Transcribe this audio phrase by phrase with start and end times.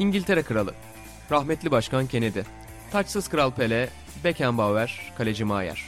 [0.00, 0.74] İngiltere Kralı,
[1.30, 2.40] rahmetli Başkan Kennedy,
[2.92, 3.88] taçsız Kral Pele,
[4.24, 5.84] Beckenbauer, Kaleci Maier.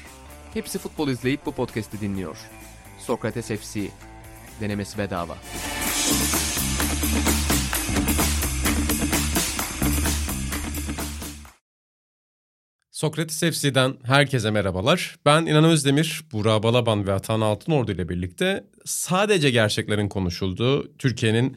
[0.54, 2.36] Hepsi futbol izleyip bu podcast'i dinliyor.
[2.98, 3.88] Sokrates FC,
[4.60, 5.36] denemesi bedava.
[12.90, 15.16] Sokrates FC'den herkese merhabalar.
[15.26, 21.56] Ben İnan Özdemir, Burak Balaban ve Atan Altınordu ile birlikte sadece gerçeklerin konuşulduğu Türkiye'nin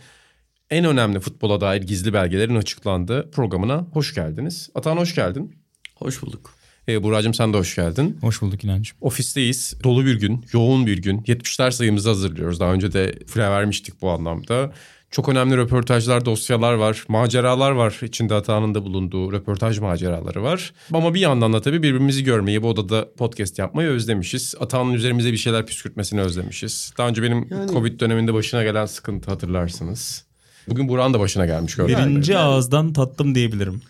[0.69, 4.69] en önemli futbola dair gizli belgelerin açıklandığı programına hoş geldiniz.
[4.75, 5.55] Atan hoş geldin.
[5.95, 6.53] Hoş bulduk.
[6.87, 8.17] Ee, Burak'cığım sen de hoş geldin.
[8.21, 8.97] Hoş bulduk inancım.
[9.01, 9.73] Ofisteyiz.
[9.83, 11.21] Dolu bir gün, yoğun bir gün.
[11.21, 12.59] 70'ler sayımızı hazırlıyoruz.
[12.59, 14.71] Daha önce de file vermiştik bu anlamda.
[15.11, 17.99] Çok önemli röportajlar, dosyalar var, maceralar var.
[18.01, 20.73] İçinde Atağan'ın da bulunduğu röportaj maceraları var.
[20.93, 24.55] Ama bir yandan da tabii birbirimizi görmeyi, bu odada podcast yapmayı özlemişiz.
[24.59, 26.93] Atağan'ın üzerimize bir şeyler püskürtmesini özlemişiz.
[26.97, 30.24] Daha önce benim Yani- Covid döneminde başına gelen sıkıntı hatırlarsınız.
[30.69, 31.95] Bugün Burak'ın da başına gelmiş gördüm.
[31.97, 33.81] Birinci ağızdan tattım diyebilirim.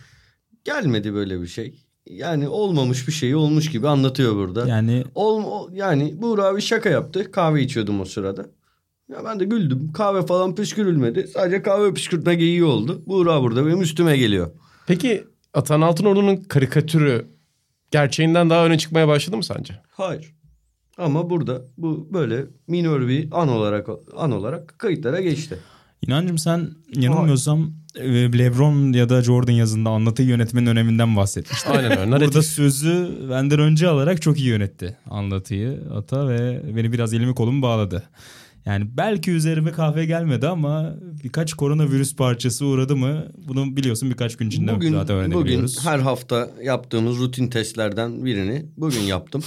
[0.63, 1.80] Gelmedi böyle bir şey.
[2.09, 4.67] Yani olmamış bir şey olmuş gibi anlatıyor burada.
[4.67, 7.31] Yani Ol, yani Buğra abi şaka yaptı.
[7.31, 8.45] Kahve içiyordum o sırada.
[9.09, 9.91] Ya ben de güldüm.
[9.94, 11.27] Kahve falan püskürülmedi.
[11.27, 13.03] Sadece kahve püskürtme geyiği oldu.
[13.07, 14.52] Buğra burada benim üstüme geliyor.
[14.88, 17.28] Peki Atan Altınordu'nun karikatürü
[17.91, 19.81] gerçeğinden daha öne çıkmaya başladı mı sence?
[19.89, 20.35] Hayır.
[20.97, 25.59] Ama burada bu böyle minör bir an olarak an olarak kayıtlara geçti.
[26.01, 31.71] İnancım sen yanılmıyorsam e, Lebron ya da Jordan yazında anlatı yönetmenin öneminden bahsetmiştin.
[31.71, 32.25] Aynen öyle.
[32.25, 37.61] Burada sözü benden önce alarak çok iyi yönetti anlatıyı Ata ve beni biraz elimi kolumu
[37.61, 38.03] bağladı.
[38.66, 44.47] Yani belki üzerime kahve gelmedi ama birkaç koronavirüs parçası uğradı mı bunu biliyorsun birkaç gün
[44.47, 45.85] içinde Bugün, zaten bugün öğrenebiliyoruz.
[45.85, 49.43] her hafta yaptığımız rutin testlerden birini bugün yaptım.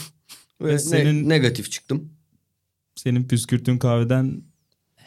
[0.62, 2.12] Ve Ve ne- senin- negatif çıktım.
[2.96, 4.42] Senin püskürttüğün kahveden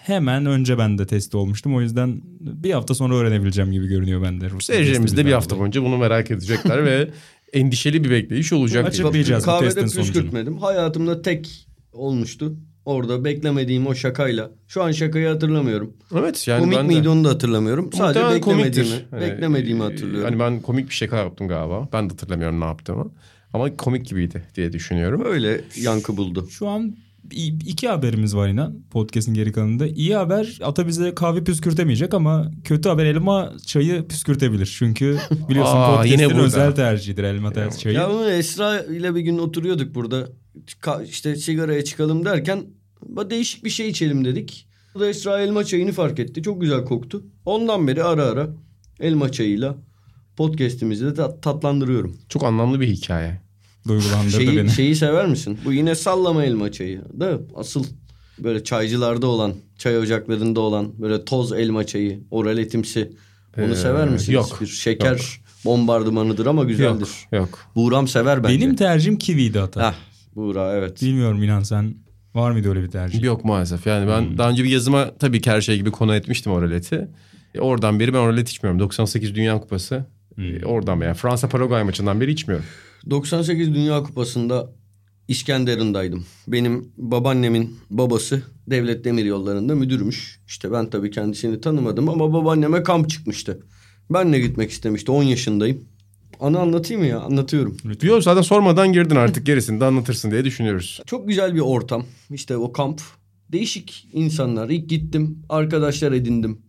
[0.04, 1.76] hemen önce ben de testi olmuştum.
[1.76, 4.50] O yüzden bir hafta sonra öğrenebileceğim gibi görünüyor bende.
[4.60, 7.10] Seyircilerimiz de bir hafta boyunca bunu merak edecekler ve
[7.54, 8.86] endişeli bir bekleyiş olacak.
[8.88, 10.14] Açıklayacağız bu Kahvede testin sonucunu.
[10.14, 10.58] püskürtmedim.
[10.58, 12.56] Hayatımda tek olmuştu.
[12.86, 14.52] Orada beklemediğim o şakayla.
[14.68, 15.94] Şu an şakayı hatırlamıyorum.
[16.20, 17.90] Evet yani Komik ben de- miydi onu da hatırlamıyorum.
[17.94, 19.06] Sadece Muhtemelen beklemediğimi, komiktir.
[19.12, 20.24] Hani, beklemediğimi e, hatırlıyorum.
[20.24, 21.90] Hani ben komik bir şaka yaptım galiba.
[21.94, 23.12] Ben de hatırlamıyorum ne yaptığımı.
[23.54, 25.24] Ama komik gibiydi diye düşünüyorum.
[25.26, 26.48] Öyle yankı buldu.
[26.50, 26.96] Şu an
[27.32, 29.88] iki haberimiz var inan podcast'in geri kalanında.
[29.88, 34.76] İyi haber ata bize kahve püskürtemeyecek ama kötü haber elma çayı püskürtebilir.
[34.80, 35.18] Çünkü
[35.50, 37.96] biliyorsun Aa, podcast'in özel tercihidir elma ter- çayı.
[37.96, 40.28] Ya bunu Esra ile bir gün oturuyorduk burada.
[40.82, 42.64] Ka- işte sigaraya çıkalım derken
[43.16, 44.68] "Ba- değişik bir şey içelim dedik.
[44.96, 46.44] O da Esra elma çayını fark etti.
[46.44, 47.24] Çok güzel koktu.
[47.46, 48.48] Ondan beri ara ara
[49.00, 49.76] elma çayıyla
[50.38, 52.18] podcast'imizi de tat- tatlandırıyorum.
[52.30, 53.42] Çok anlamlı bir hikaye.
[53.88, 54.70] Duygulandırdı Şeyi, beni.
[54.70, 55.58] şeyi sever misin?
[55.66, 57.02] Bu yine sallama elma çayı.
[57.20, 57.86] Da asıl
[58.40, 63.12] böyle çaycılarda olan, çay ocaklarında olan böyle toz elma çayı, oraletimsi.
[63.58, 64.30] Onu Ee, sever misiniz?
[64.34, 67.10] yok, Bir şeker bombardımanıdır ama güzeldir.
[67.32, 67.42] Yok.
[67.42, 67.60] Yok.
[67.76, 68.56] Buğram sever bence.
[68.56, 69.90] Benim tercihim kiviydi ata.
[69.92, 69.96] Heh,
[70.36, 71.02] Buğra evet.
[71.02, 71.96] Bilmiyorum inan sen
[72.36, 73.24] var mıydı öyle bir tercih?
[73.24, 73.88] Yok maalesef.
[73.88, 77.08] Yani ben daha önce bir yazıma tabii ki her şey gibi konu etmiştim oraleti.
[77.56, 78.80] E, oradan beri ben oralet içmiyorum.
[78.80, 80.06] 98 Dünya Kupası.
[80.38, 81.08] E, oradan beri.
[81.08, 82.66] Yani Fransa Paraguay maçından beri içmiyorum.
[83.10, 84.72] 98 Dünya Kupası'nda
[85.28, 86.26] İskenderun'daydım.
[86.48, 90.40] Benim babaannemin babası devlet demir yollarında müdürmüş.
[90.48, 93.60] İşte ben tabii kendisini tanımadım ama babaanneme kamp çıkmıştı.
[94.10, 95.86] Ben de gitmek istemişti 10 yaşındayım.
[96.40, 97.20] Anı anlatayım mı ya?
[97.20, 97.78] Anlatıyorum.
[98.04, 101.02] Yok zaten sormadan girdin artık gerisini de anlatırsın diye düşünüyoruz.
[101.06, 102.06] Çok güzel bir ortam.
[102.30, 103.02] İşte o kamp.
[103.52, 104.70] Değişik insanlar.
[104.70, 105.40] İlk gittim.
[105.50, 106.62] Arkadaşlar edindim.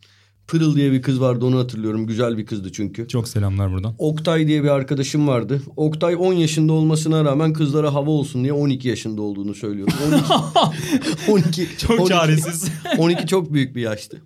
[0.46, 2.06] Pırıl diye bir kız vardı onu hatırlıyorum.
[2.06, 3.08] Güzel bir kızdı çünkü.
[3.08, 3.94] Çok selamlar buradan.
[3.98, 5.62] Oktay diye bir arkadaşım vardı.
[5.76, 9.92] Oktay 10 yaşında olmasına rağmen kızlara hava olsun diye 12 yaşında olduğunu söylüyordu.
[11.28, 12.68] 12 12 Çok 12 çaresiz.
[12.98, 14.22] 12 çok büyük bir yaştı.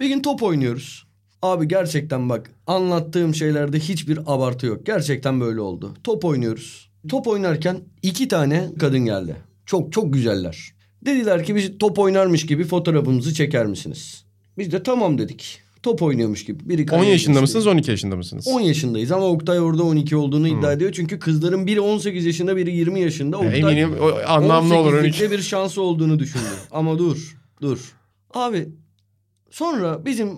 [0.00, 1.06] Bir gün top oynuyoruz.
[1.42, 4.86] Abi gerçekten bak anlattığım şeylerde hiçbir abartı yok.
[4.86, 5.94] Gerçekten böyle oldu.
[6.04, 6.90] Top oynuyoruz.
[7.08, 9.36] Top oynarken iki tane kadın geldi.
[9.66, 10.74] Çok çok güzeller.
[11.04, 14.24] Dediler ki biz top oynarmış gibi fotoğrafımızı çeker misiniz?
[14.58, 15.60] Biz de tamam dedik.
[15.82, 16.68] Top oynuyormuş gibi.
[16.68, 17.40] Biri 10 kaleye yaşında geçti.
[17.40, 18.48] mısınız 12 yaşında mısınız?
[18.48, 20.58] 10 yaşındayız ama Oktay orada 12 olduğunu Hmm.
[20.58, 20.92] iddia ediyor.
[20.92, 23.36] Çünkü kızların biri 18 yaşında biri 20 yaşında.
[23.36, 24.92] Oktay Eminim o anlamlı olur.
[24.94, 26.44] 18'likte bir şansı olduğunu düşündü.
[26.70, 27.94] ama dur dur.
[28.34, 28.68] Abi
[29.50, 30.30] sonra bizim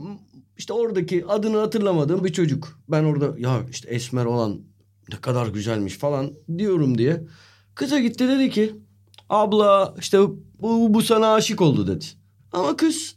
[0.59, 2.79] işte oradaki adını hatırlamadığım bir çocuk.
[2.89, 4.61] Ben orada ya işte esmer olan
[5.13, 7.23] ne kadar güzelmiş falan diyorum diye.
[7.75, 8.73] Kıza gitti dedi ki
[9.29, 10.19] abla işte
[10.61, 12.05] bu, bu sana aşık oldu dedi.
[12.53, 13.17] Ama kız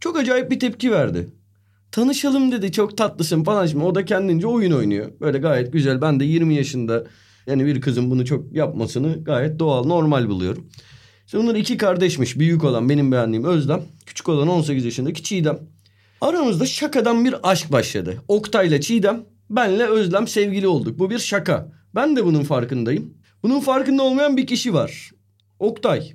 [0.00, 1.28] çok acayip bir tepki verdi.
[1.92, 3.66] Tanışalım dedi çok tatlısın falan.
[3.66, 5.12] Şimdi o da kendince oyun oynuyor.
[5.20, 6.00] Böyle gayet güzel.
[6.00, 7.04] Ben de 20 yaşında
[7.46, 10.66] yani bir kızın bunu çok yapmasını gayet doğal normal buluyorum.
[11.26, 12.38] İşte bunlar iki kardeşmiş.
[12.38, 13.82] Büyük olan benim beğendiğim Özlem.
[14.06, 15.58] Küçük olan 18 yaşındaki Çiğdem.
[16.20, 18.16] Aramızda şakadan bir aşk başladı.
[18.28, 20.98] Oktay'la Çiğdem, benle Özlem sevgili olduk.
[20.98, 21.72] Bu bir şaka.
[21.94, 23.14] Ben de bunun farkındayım.
[23.42, 25.10] Bunun farkında olmayan bir kişi var.
[25.58, 26.12] Oktay.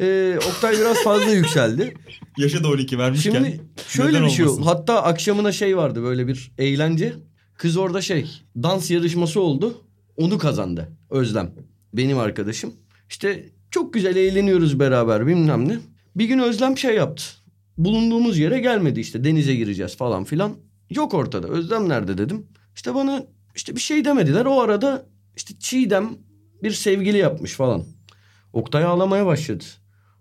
[0.00, 1.94] Ee, Oktay biraz fazla yükseldi.
[2.36, 3.32] Yaşı da 12 vermişken.
[3.32, 4.66] Şimdi şöyle bir şey oldu.
[4.66, 7.14] Hatta akşamına şey vardı böyle bir eğlence.
[7.54, 9.84] Kız orada şey dans yarışması oldu.
[10.16, 11.50] Onu kazandı Özlem.
[11.92, 12.72] Benim arkadaşım.
[13.08, 15.78] İşte çok güzel eğleniyoruz beraber bilmem ne.
[16.16, 17.24] Bir gün Özlem şey yaptı.
[17.78, 20.52] Bulunduğumuz yere gelmedi işte denize gireceğiz falan filan.
[20.90, 21.48] Yok ortada.
[21.48, 22.46] Özlem nerede dedim.
[22.74, 23.22] İşte bana
[23.54, 24.44] işte bir şey demediler.
[24.44, 25.06] O arada
[25.36, 26.08] işte Çiğdem
[26.62, 27.84] bir sevgili yapmış falan.
[28.52, 29.64] Oktay ağlamaya başladı.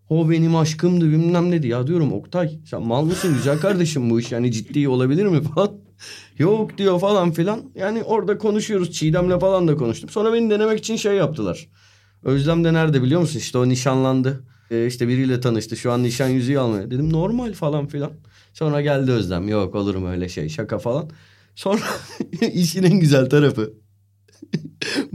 [0.10, 1.74] O benim aşkımdı bilmem ne diye.
[1.74, 5.72] Ya diyorum Oktay sen mal mısın güzel kardeşim bu iş yani ciddi olabilir mi falan.
[6.38, 7.72] Yok diyor falan filan.
[7.76, 10.10] Yani orada konuşuyoruz Çiğdem'le falan da konuştum.
[10.10, 11.68] Sonra beni denemek için şey yaptılar.
[12.24, 13.40] Özlem de nerede biliyor musun?
[13.40, 14.44] İşte o nişanlandı.
[14.72, 15.78] Ee, işte biriyle tanıştı.
[15.78, 16.92] Şu an nişan yüzüğü almıyor.
[16.92, 18.12] Dedim normal falan filan.
[18.54, 19.48] Sonra geldi Özlem.
[19.50, 21.10] Yok olur mu öyle şey şaka falan.
[21.56, 21.82] Sonra
[22.54, 23.74] işin en güzel tarafı.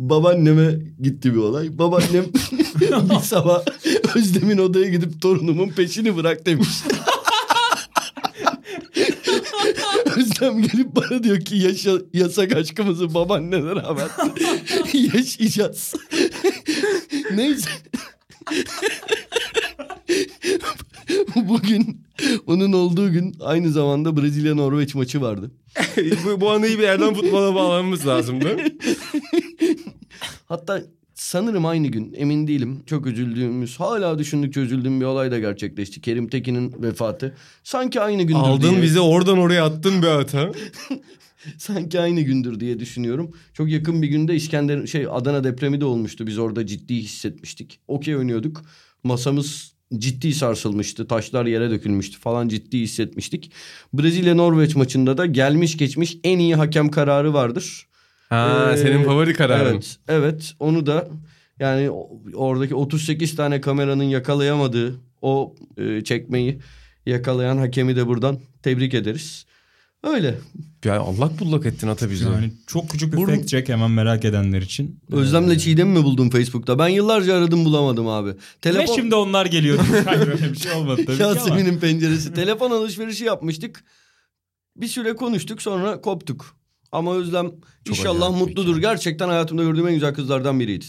[0.00, 1.78] Babaanneme gitti bir olay.
[1.78, 2.24] Babaannem
[2.80, 3.64] bir sabah
[4.14, 6.68] Özlem'in odaya gidip torunumun peşini bırak demiş.
[10.16, 14.08] Özlem gelip bana diyor ki yaşa, yasak aşkımızı babaannene rağmen
[15.14, 15.94] yaşayacağız.
[17.34, 17.70] Neyse.
[21.36, 22.00] Bugün
[22.46, 25.50] onun olduğu gün aynı zamanda Brezilya Norveç maçı vardı.
[26.26, 28.76] bu, bu anıyı bir yerden futbola bağlamamız lazım değil mi?
[30.50, 30.82] Hatta
[31.14, 32.82] sanırım aynı gün emin değilim.
[32.86, 36.00] Çok üzüldüğümüz hala düşündükçe üzüldüğüm bir olay da gerçekleşti.
[36.00, 37.34] Kerim Tekin'in vefatı.
[37.64, 38.82] Sanki aynı gündür Aldın diye.
[38.82, 40.52] bizi oradan oraya attın be ata.
[41.58, 43.30] Sanki aynı gündür diye düşünüyorum.
[43.54, 46.26] Çok yakın bir günde İskender şey Adana depremi de olmuştu.
[46.26, 47.80] Biz orada ciddi hissetmiştik.
[47.88, 48.62] Okey oynuyorduk.
[49.04, 51.06] Masamız ciddi sarsılmıştı.
[51.06, 53.52] Taşlar yere dökülmüştü falan ciddi hissetmiştik.
[53.94, 57.89] Brezilya Norveç maçında da gelmiş geçmiş en iyi hakem kararı vardır.
[58.30, 59.72] Ha, Ee, senin favori kararın.
[59.72, 60.54] Evet, evet.
[60.60, 61.08] Onu da
[61.58, 61.90] yani
[62.34, 66.60] oradaki 38 tane kameranın yakalayamadığı o e, çekmeyi
[67.06, 69.46] yakalayan hakemi de buradan tebrik ederiz.
[70.04, 70.38] Öyle.
[70.84, 72.24] Ya Allah bullak ettin ata bizi.
[72.24, 75.00] Yani çok küçük bir Burun- fact check hemen merak edenler için.
[75.12, 76.78] Özlem'le Çiğdem'i mi buldum Facebook'ta?
[76.78, 78.28] Ben yıllarca aradım bulamadım abi.
[78.30, 78.94] Ve Telefon...
[78.94, 79.78] şimdi onlar geliyor.
[80.04, 81.22] Hayır öyle bir şey olmadı tabii.
[81.22, 82.34] Yasemin'in penceresi.
[82.34, 83.84] Telefon alışverişi yapmıştık.
[84.76, 86.59] Bir süre konuştuk sonra koptuk.
[86.92, 87.50] Ama Özlem
[87.88, 88.78] inşallah acayip bir mutludur.
[88.80, 90.84] Gerçekten hayatımda gördüğüm en güzel kızlardan biriydi.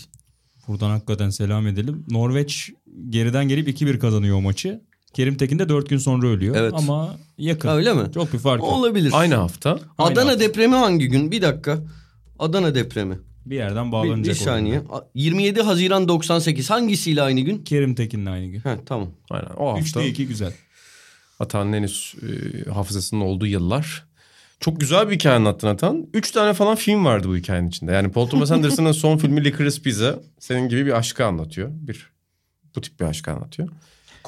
[0.68, 2.06] Buradan hakikaten selam edelim.
[2.10, 2.72] Norveç
[3.10, 4.82] geriden gelip 2-1 kazanıyor o maçı.
[5.14, 6.56] Kerim Tekin de 4 gün sonra ölüyor.
[6.56, 6.74] Evet.
[6.76, 7.70] Ama yakın.
[7.70, 8.12] Öyle mi?
[8.14, 8.74] Çok bir fark yok.
[8.74, 9.12] Olabilir.
[9.16, 9.70] Aynı hafta.
[9.98, 10.40] Aynı Adana hafta.
[10.40, 11.32] depremi hangi gün?
[11.32, 11.80] Bir dakika.
[12.40, 13.20] Adana depremi.
[13.46, 14.36] Bir yerden Bir, bağlanacak.
[14.36, 14.80] bir saniye.
[14.90, 17.64] A- 27 Haziran 98 hangisiyle aynı gün?
[17.64, 18.60] Kerim Tekin'le aynı gün.
[18.60, 19.10] He tamam.
[19.30, 20.00] Aynen o hafta.
[20.02, 20.54] 3'te 2 güzel.
[21.40, 24.06] Atan'ın henüz e, hafızasının olduğu yıllar.
[24.62, 26.08] Çok güzel bir hikaye anlattın Atan.
[26.14, 27.92] Üç tane falan film vardı bu hikayenin içinde.
[27.92, 31.70] Yani Paul Thomas Anderson'ın son filmi Licorice Pizza senin gibi bir aşkı anlatıyor.
[31.72, 32.12] Bir
[32.76, 33.70] bu tip bir aşkı anlatıyor.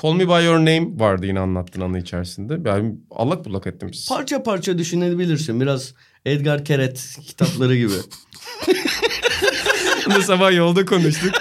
[0.02, 2.70] Call Me By Your Name vardı yine anlattığın anı içerisinde.
[2.70, 4.10] Yani allak bullak ettim siz.
[4.10, 5.62] Parça parça düşünebilirsin.
[5.62, 5.94] Biraz
[6.26, 7.94] Edgar Keret kitapları gibi.
[10.06, 11.32] Bunu sabah yolda konuştuk.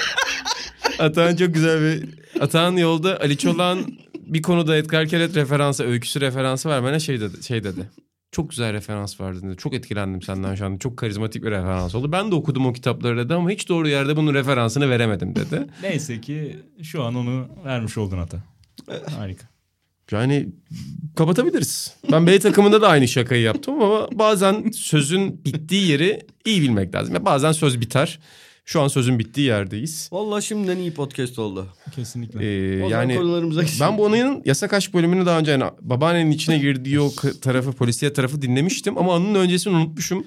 [0.98, 2.08] Atan çok güzel bir...
[2.40, 7.42] Atan yolda Ali Çolak'ın bir konuda Edgar Keret referansı, öyküsü referansı vermene şey dedi.
[7.42, 7.90] Şey dedi.
[8.32, 9.54] Çok güzel referans verdin.
[9.54, 10.78] Çok etkilendim senden şu anda.
[10.78, 12.12] Çok karizmatik bir referans oldu.
[12.12, 15.66] Ben de okudum o kitapları dedi ama hiç doğru yerde bunun referansını veremedim dedi.
[15.82, 18.38] Neyse ki şu an onu vermiş oldun hata.
[19.16, 19.46] Harika.
[20.10, 20.48] Yani
[21.16, 21.96] kapatabiliriz.
[22.12, 27.14] Ben B takımında da aynı şakayı yaptım ama bazen sözün bittiği yeri iyi bilmek lazım.
[27.14, 28.18] Ya bazen söz biter.
[28.64, 30.08] Şu an sözün bittiği yerdeyiz.
[30.12, 31.66] Vallahi şimdiden iyi podcast oldu.
[31.94, 32.44] Kesinlikle.
[32.44, 37.00] Ee, yani konularımıza ben bu anının yasak aşk bölümünü daha önce yani babaannenin içine girdiği
[37.00, 40.24] o tarafı polisiye tarafı dinlemiştim ama anının öncesini unutmuşum.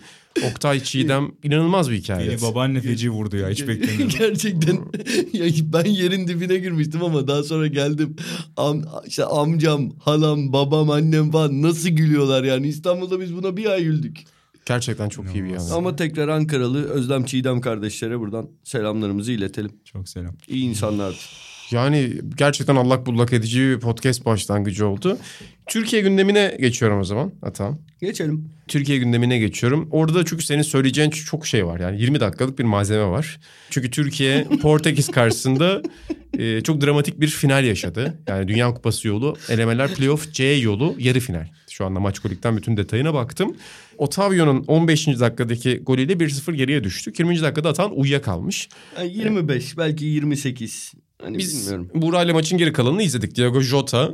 [0.52, 2.30] Oktay Çiğdem inanılmaz bir hikaye.
[2.30, 4.10] Beni babaanne feci vurdu ya hiç beklemiyordum.
[4.20, 4.74] Gerçekten
[5.34, 8.16] ya ben yerin dibine girmiştim ama daha sonra geldim.
[8.58, 12.68] Am, işte amcam, halam, babam, annem falan nasıl gülüyorlar yani.
[12.68, 14.35] İstanbul'da biz buna bir ay güldük.
[14.66, 15.70] Gerçekten çok iyi bir İnanılmaz.
[15.70, 15.78] yani.
[15.78, 19.72] Ama tekrar Ankaralı Özlem Çiğdem kardeşlere buradan selamlarımızı iletelim.
[19.86, 20.36] Çok selam.
[20.48, 21.16] İyi insanlardı.
[21.72, 25.18] Yani gerçekten allak bullak edici bir podcast başlangıcı oldu.
[25.68, 27.80] Türkiye gündemine geçiyorum o zaman Atam.
[28.02, 28.50] Geçelim.
[28.68, 29.90] Türkiye gündemine geçiyorum.
[29.92, 31.80] Orada çünkü senin söyleyeceğin çok şey var.
[31.80, 33.40] Yani 20 dakikalık bir malzeme var.
[33.70, 35.82] Çünkü Türkiye Portekiz karşısında
[36.38, 38.20] e, çok dramatik bir final yaşadı.
[38.28, 41.48] Yani Dünya Kupası yolu, elemeler playoff C yolu yarı final.
[41.70, 43.56] Şu anda maç kolikten bütün detayına baktım.
[43.98, 45.08] Otavio'nun 15.
[45.08, 47.12] dakikadaki golüyle 1-0 geriye düştü.
[47.18, 47.42] 20.
[47.42, 48.70] dakikada atan uyuyakalmış.
[48.98, 50.94] Yani 25 belki 28.
[51.22, 51.90] Hani Biz bilmiyorum.
[51.96, 53.36] Buğra ile maçın geri kalanını izledik.
[53.36, 54.12] Diego Jota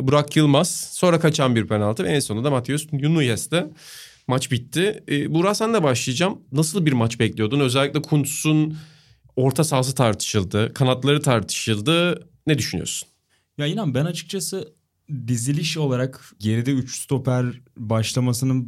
[0.00, 0.70] Burak Yılmaz.
[0.92, 3.70] Sonra kaçan bir penaltı ve en sonunda Matius Nunez'de
[4.26, 5.04] maç bitti.
[5.08, 6.38] Ee, Burak sen de başlayacağım.
[6.52, 7.60] Nasıl bir maç bekliyordun?
[7.60, 8.76] Özellikle Kuntz'un
[9.36, 10.74] orta sahası tartışıldı.
[10.74, 12.26] Kanatları tartışıldı.
[12.46, 13.08] Ne düşünüyorsun?
[13.58, 14.74] Ya inan ben açıkçası
[15.28, 18.64] diziliş olarak geride 3 stoper başlamasını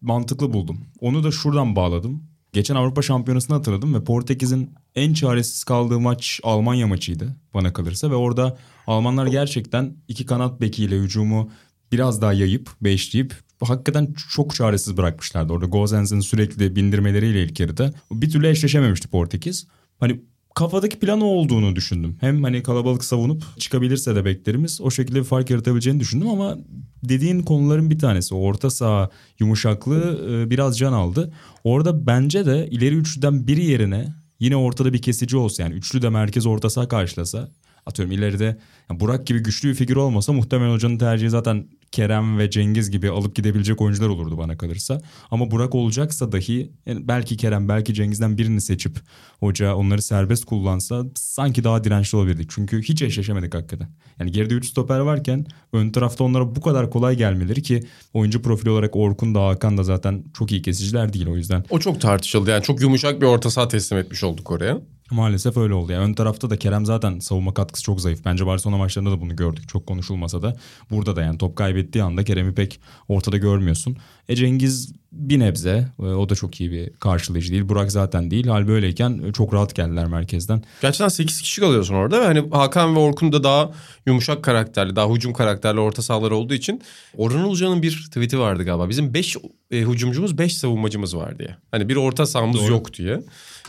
[0.00, 0.80] mantıklı buldum.
[1.00, 2.22] Onu da şuradan bağladım.
[2.52, 8.10] Geçen Avrupa Şampiyonası'nı hatırladım ve Portekiz'in en çaresiz kaldığı maç Almanya maçıydı bana kalırsa.
[8.10, 11.50] Ve orada Almanlar gerçekten iki kanat bekiyle hücumu
[11.92, 15.52] biraz daha yayıp, beşleyip hakikaten çok çaresiz bırakmışlardı.
[15.52, 19.66] Orada Gozens'in sürekli bindirmeleriyle ilk yarıda bir türlü eşleşememişti Portekiz.
[20.00, 20.20] Hani
[20.54, 22.16] kafadaki plan o olduğunu düşündüm.
[22.20, 26.58] Hem hani kalabalık savunup çıkabilirse de beklerimiz o şekilde bir fark yaratabileceğini düşündüm ama
[27.04, 31.32] dediğin konuların bir tanesi orta saha yumuşaklığı e, biraz can aldı.
[31.64, 36.08] Orada bence de ileri üçlüden biri yerine yine ortada bir kesici olsa yani üçlü de
[36.08, 37.48] merkez orta saha karşılasa
[37.86, 38.58] atıyorum ileride
[38.90, 43.10] yani Burak gibi güçlü bir figür olmasa muhtemelen hocanın tercihi zaten Kerem ve Cengiz gibi
[43.10, 45.02] alıp gidebilecek oyuncular olurdu bana kalırsa.
[45.30, 48.98] Ama Burak olacaksa dahi yani belki Kerem belki Cengiz'den birini seçip
[49.40, 52.50] hoca onları serbest kullansa sanki daha dirençli olabilirdik.
[52.50, 53.88] Çünkü hiç eşleşemedik hakikaten.
[54.18, 57.82] Yani geride 3 stoper varken ön tarafta onlara bu kadar kolay gelmeleri ki
[58.14, 61.64] oyuncu profili olarak Orkun da Hakan da zaten çok iyi kesiciler değil o yüzden.
[61.70, 62.50] O çok tartışıldı.
[62.50, 64.80] Yani çok yumuşak bir orta saha teslim etmiş olduk oraya.
[65.12, 65.92] Maalesef öyle oldu.
[65.92, 68.24] Yani ön tarafta da Kerem zaten savunma katkısı çok zayıf.
[68.24, 69.68] Bence Barcelona maçlarında da bunu gördük.
[69.68, 70.56] Çok konuşulmasa da.
[70.90, 73.96] Burada da yani top kaybettiği anda Kerem'i pek ortada görmüyorsun.
[74.28, 75.88] E Cengiz bir nebze.
[75.98, 77.68] E, o da çok iyi bir karşılayıcı değil.
[77.68, 78.46] Burak zaten değil.
[78.46, 80.62] Hal böyleyken çok rahat geldiler merkezden.
[80.82, 83.70] Gerçekten 8 kişi kalıyorsun orada ve hani Hakan ve Orkun da daha
[84.06, 86.82] yumuşak karakterli, daha hücum karakterli orta sahalar olduğu için
[87.16, 88.88] Orhan Ulucan'ın bir tweet'i vardı galiba.
[88.88, 89.36] Bizim 5
[89.70, 91.56] e, hücumcumuz 5 savunmacımız var diye.
[91.70, 92.70] Hani bir orta sahamız Doğru.
[92.72, 93.20] yok diye.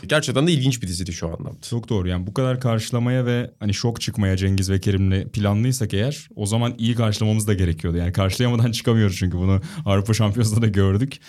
[0.08, 1.60] Gerçekten de ilginç bir diziydi şu anlamda.
[1.70, 6.28] Çok doğru yani bu kadar karşılamaya ve hani şok çıkmaya Cengiz ve Kerim'le planlıysak eğer
[6.36, 7.98] o zaman iyi karşılamamız da gerekiyordu.
[7.98, 11.20] Yani karşılayamadan çıkamıyoruz çünkü bunu Avrupa Şampiyonası'nda da gördük.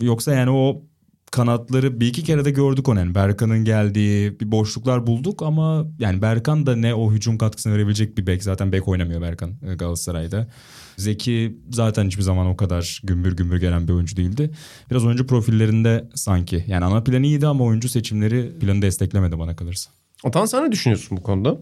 [0.00, 0.82] Yoksa yani o
[1.30, 2.98] kanatları bir iki kere de gördük onu.
[2.98, 8.18] Yani Berkan'ın geldiği bir boşluklar bulduk ama yani Berkan da ne o hücum katkısını verebilecek
[8.18, 8.42] bir bek.
[8.42, 10.48] Zaten bek oynamıyor Berkan e, Galatasaray'da.
[10.96, 14.50] Zeki zaten hiçbir zaman o kadar gümbür gümbür gelen bir oyuncu değildi.
[14.90, 16.64] Biraz oyuncu profillerinde sanki.
[16.66, 19.90] Yani ana plan iyiydi ama oyuncu seçimleri planı desteklemedi bana kalırsa.
[20.24, 21.58] Atan sen ne düşünüyorsun bu konuda?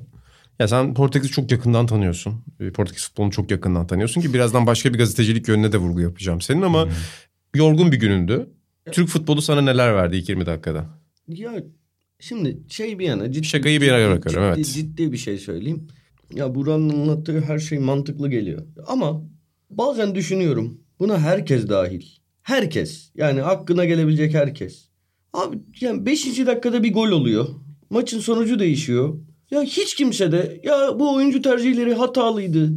[0.58, 2.44] Ya sen Portekiz'i çok yakından tanıyorsun.
[2.60, 6.40] E, Portekiz futbolunu çok yakından tanıyorsun ki birazdan başka bir gazetecilik yönüne de vurgu yapacağım
[6.40, 6.92] senin ama hmm.
[7.54, 8.48] yorgun bir günündü.
[8.92, 10.86] Türk futbolu sana neler verdi ilk 20 dakikada?
[11.28, 11.52] Ya
[12.20, 14.74] şimdi şey bir yana ciddi, Şakayı bir yana bırakıyorum ciddi, evet.
[14.74, 15.88] Ciddi bir şey söyleyeyim.
[16.34, 18.62] Ya Buran'ın anlattığı her şey mantıklı geliyor.
[18.86, 19.22] Ama
[19.70, 20.80] bazen düşünüyorum.
[20.98, 22.02] Buna herkes dahil.
[22.42, 23.10] Herkes.
[23.14, 24.88] Yani hakkına gelebilecek herkes.
[25.32, 26.46] Abi yani 5.
[26.46, 27.46] dakikada bir gol oluyor.
[27.90, 29.18] Maçın sonucu değişiyor.
[29.50, 32.72] Ya hiç kimse de ya bu oyuncu tercihleri hatalıydı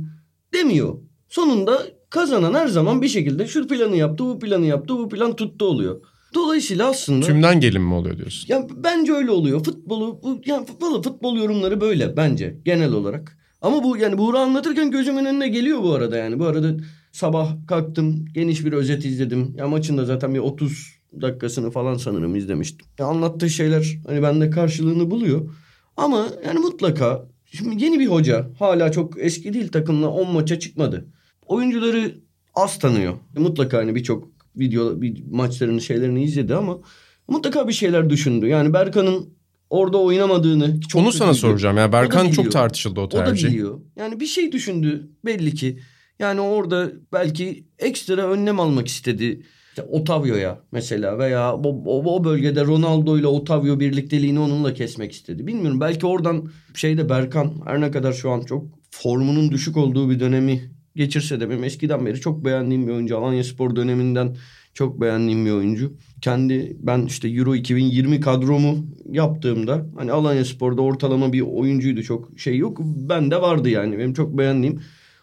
[0.53, 0.97] demiyor.
[1.29, 5.65] Sonunda kazanan her zaman bir şekilde şu planı yaptı, bu planı yaptı, bu plan tuttu
[5.65, 6.01] oluyor.
[6.33, 7.25] Dolayısıyla aslında...
[7.25, 8.53] Tümden gelin mi oluyor diyorsun?
[8.53, 9.63] Ya bence öyle oluyor.
[9.63, 13.36] Futbolu, bu, yani futbolu, futbol yorumları böyle bence genel olarak.
[13.61, 16.39] Ama bu yani Buğra anlatırken gözümün önüne geliyor bu arada yani.
[16.39, 16.77] Bu arada
[17.11, 19.53] sabah kalktım geniş bir özet izledim.
[19.57, 22.87] Ya maçın da zaten bir 30 dakikasını falan sanırım izlemiştim.
[22.99, 25.49] Ya anlattığı şeyler hani bende karşılığını buluyor.
[25.97, 31.05] Ama yani mutlaka şimdi yeni bir hoca hala çok eski değil takımla 10 maça çıkmadı.
[31.45, 32.15] Oyuncuları
[32.55, 33.13] az tanıyor.
[33.37, 36.79] Mutlaka hani birçok video bir maçlarını şeylerini izledi ama
[37.27, 38.47] mutlaka bir şeyler düşündü.
[38.47, 39.36] Yani Berkan'ın
[39.69, 41.77] orada oynamadığını çok Onu sana soracağım.
[41.77, 43.47] Yani Berkan çok tartışıldı o tercih.
[43.47, 43.79] O da biliyor.
[43.95, 45.79] Yani bir şey düşündü belli ki.
[46.19, 49.41] Yani orada belki ekstra önlem almak istedi.
[49.69, 55.47] İşte Otavio'ya mesela veya o, o, o bölgede Ronaldo ile Otavio birlikteliğini onunla kesmek istedi.
[55.47, 60.19] Bilmiyorum belki oradan şeyde Berkan her ne kadar şu an çok formunun düşük olduğu bir
[60.19, 63.17] dönemi geçirse de benim eskiden beri çok beğendiğim bir oyuncu.
[63.17, 64.37] Alanya Spor döneminden
[64.77, 65.93] çok beğendiğim bir oyuncu.
[66.21, 72.57] Kendi ben işte Euro 2020 kadromu yaptığımda hani Alanya Spor'da ortalama bir oyuncuydu çok şey
[72.57, 72.77] yok.
[72.81, 74.81] Ben de vardı yani benim çok beğendiğim.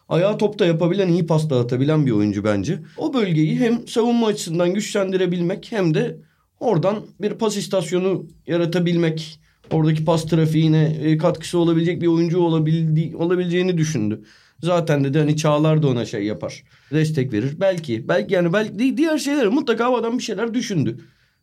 [0.08, 2.78] Ayağı topta yapabilen, iyi pas dağıtabilen bir oyuncu bence.
[2.98, 6.16] O bölgeyi hem savunma açısından güçlendirebilmek hem de
[6.60, 13.78] oradan bir pas istasyonu yaratabilmek, oradaki pas trafiğine e, katkısı olabilecek bir oyuncu olabildi, olabileceğini
[13.78, 14.20] düşündü.
[14.64, 16.64] Zaten dedi hani Çağlar da ona şey yapar.
[16.92, 17.56] Destek verir.
[17.60, 18.08] Belki.
[18.08, 20.98] Belki yani belki diğer şeyler mutlaka o adam bir şeyler düşündü.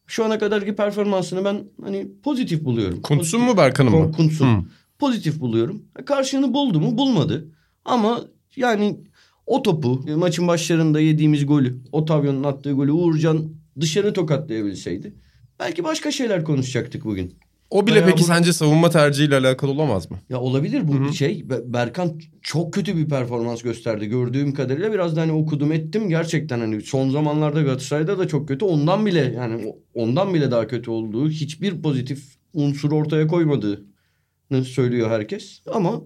[0.07, 3.01] Şu ana kadarki performansını ben hani pozitif buluyorum.
[3.01, 4.11] Kuntz'un mu Berkan'ın mı?
[4.11, 4.45] Kuntz'un.
[4.45, 4.65] Hmm.
[4.99, 5.85] Pozitif buluyorum.
[6.05, 6.97] Karşılığını buldu mu?
[6.97, 7.47] Bulmadı.
[7.85, 8.21] Ama
[8.55, 8.99] yani
[9.45, 13.49] o topu maçın başlarında yediğimiz golü, Otavio'nun attığı golü Uğurcan
[13.79, 15.13] dışarı tokatlayabilseydi
[15.61, 17.35] belki başka şeyler konuşacaktık bugün.
[17.71, 20.17] O bile peki bu- sence savunma tercihiyle alakalı olamaz mı?
[20.29, 21.49] Ya olabilir bu bir şey.
[21.49, 24.93] Be- Berkan çok kötü bir performans gösterdi gördüğüm kadarıyla.
[24.93, 26.09] Biraz da hani okudum ettim.
[26.09, 28.65] Gerçekten hani son zamanlarda Galatasaray'da da çok kötü.
[28.65, 32.23] Ondan bile yani ondan bile daha kötü olduğu hiçbir pozitif
[32.53, 35.61] unsur ortaya koymadığını söylüyor herkes.
[35.73, 36.01] Ama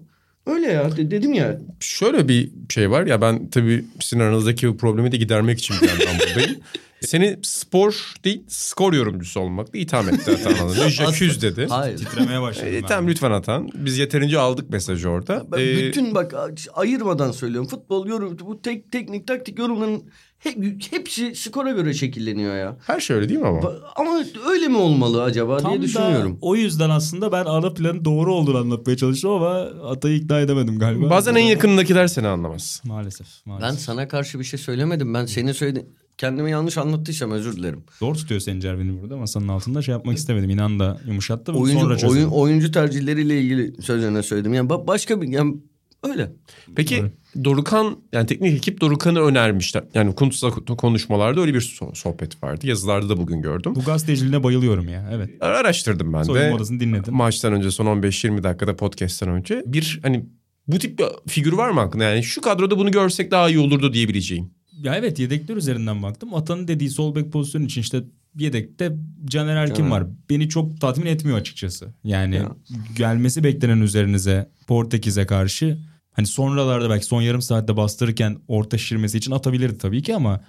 [0.46, 1.58] öyle ya de- dedim ya.
[1.80, 5.88] Şöyle bir şey var ya ben tabii sizin aranızdaki bu problemi de gidermek için bir
[5.88, 6.56] yandan buradayım.
[7.00, 10.74] Seni spor değil skor yorumcusu olmakla itham etti Atan Alanı.
[10.90, 11.66] Jacques dedi.
[11.70, 11.96] Hayır.
[11.98, 12.68] Titremeye başladım.
[12.72, 12.86] E, ben.
[12.86, 13.68] tamam lütfen Atan.
[13.74, 15.44] Biz yeterince aldık mesajı orada.
[15.52, 16.34] Ben E, bütün bak
[16.74, 17.68] ayırmadan söylüyorum.
[17.68, 20.02] Futbol yorum bu tek, teknik taktik yorumların
[20.38, 20.56] hep,
[20.90, 22.76] hepsi skora göre şekilleniyor ya.
[22.86, 23.60] her şey öyle değil mi ama?
[23.60, 26.38] Ba- Ama öyle mi olmalı acaba Tam diye da düşünüyorum.
[26.40, 29.54] o yüzden aslında ben ana planın doğru olduğunu anlatmaya çalıştım ama
[29.90, 31.10] Atay'ı ikna edemedim galiba.
[31.10, 32.82] Bazen en yakınındakiler seni anlamaz.
[32.84, 33.26] Maalesef.
[33.46, 33.80] Ben maalesef.
[33.80, 35.14] sana karşı bir şey söylemedim.
[35.14, 35.86] Ben seni söyledi
[36.18, 37.84] kendimi yanlış anlattıysam özür dilerim.
[37.98, 40.50] Zor tutuyor Sencer beni burada masanın altında şey yapmak istemedim.
[40.50, 42.14] İnan da yumuşattım Oyuncu sonra çözelim.
[42.22, 44.54] oyun, oyuncu tercihleriyle ilgili sözlerine söyledim.
[44.54, 45.56] Yani ba- başka bir yani
[46.02, 46.32] öyle.
[46.76, 47.04] Peki
[47.44, 49.84] Dorukan yani teknik ekip Dorukan'ı önermişler.
[49.94, 52.66] Yani Kuntz'la konuşmalarda öyle bir so- sohbet vardı.
[52.66, 53.74] Yazılarda da bugün gördüm.
[53.74, 55.30] Bu gazeteciliğine bayılıyorum ya evet.
[55.40, 56.54] Araştırdım ben Soyunma de.
[56.54, 57.14] odasını dinledim.
[57.14, 60.24] Maçtan önce son 15-20 dakikada podcast'ten önce bir hani
[60.68, 62.04] bu tip bir figür var mı aklında?
[62.04, 64.50] Yani şu kadroda bunu görsek daha iyi olurdu diyebileceğim.
[64.82, 66.34] Ya evet yedekler üzerinden baktım.
[66.34, 68.02] Atan'ın dediği sol bek pozisyonu için işte
[68.38, 69.90] yedekte Caner Erkin Caner.
[69.90, 70.04] var.
[70.30, 71.94] Beni çok tatmin etmiyor açıkçası.
[72.04, 72.52] Yani Ya.
[72.96, 75.78] gelmesi beklenen üzerinize Portekiz'e karşı
[76.12, 80.40] hani sonralarda belki son yarım saatte bastırırken orta şişirmesi için atabilirdi tabii ki ama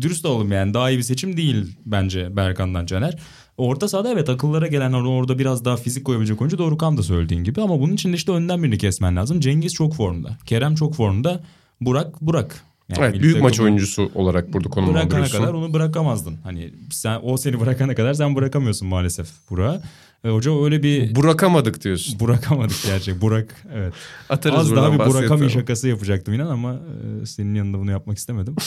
[0.00, 3.18] dürüst olalım yani daha iyi bir seçim değil bence Berkan'dan Caner.
[3.56, 7.44] Orta sahada evet akıllara gelen or- orada biraz daha fizik koyabilecek oyuncu Dorukhan da söylediğin
[7.44, 9.40] gibi ama bunun için de işte önden birini kesmen lazım.
[9.40, 10.36] Cengiz çok formda.
[10.46, 11.40] Kerem çok formda.
[11.80, 12.64] Burak Burak.
[12.88, 15.38] Yani evet büyük maç oyuncusu olarak burada bırakana konumlandırıyorsun.
[15.38, 16.36] kadar onu bırakamazdın.
[16.42, 19.82] Hani sen o seni bırakana kadar sen bırakamıyorsun maalesef Burak'ı.
[20.24, 22.20] E, hoca öyle bir Bırakamadık diyorsun.
[22.20, 23.20] bırakamadık gerçek.
[23.20, 23.94] Burak evet.
[24.28, 26.80] Atarız Az daha bir Burakami şakası yapacaktım inan ama
[27.22, 28.56] e, senin yanında bunu yapmak istemedim.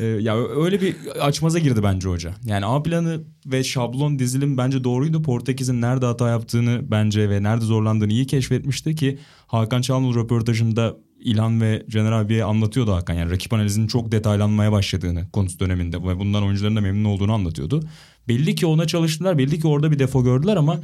[0.00, 2.34] E, ya öyle bir açmaza girdi bence hoca.
[2.44, 5.22] Yani A planı ve şablon dizilim bence doğruydu.
[5.22, 10.96] Portekiz'in nerede hata yaptığını bence ve nerede zorlandığını iyi keşfetmişti ki Hakan Çalhanoğlu röportajında
[11.28, 13.14] İlhan ve Caner abiye anlatıyordu Hakan.
[13.14, 17.82] Yani rakip analizinin çok detaylanmaya başladığını konusu döneminde ve bundan oyuncuların da memnun olduğunu anlatıyordu.
[18.28, 19.38] Belli ki ona çalıştılar.
[19.38, 20.80] Belli ki orada bir defo gördüler ama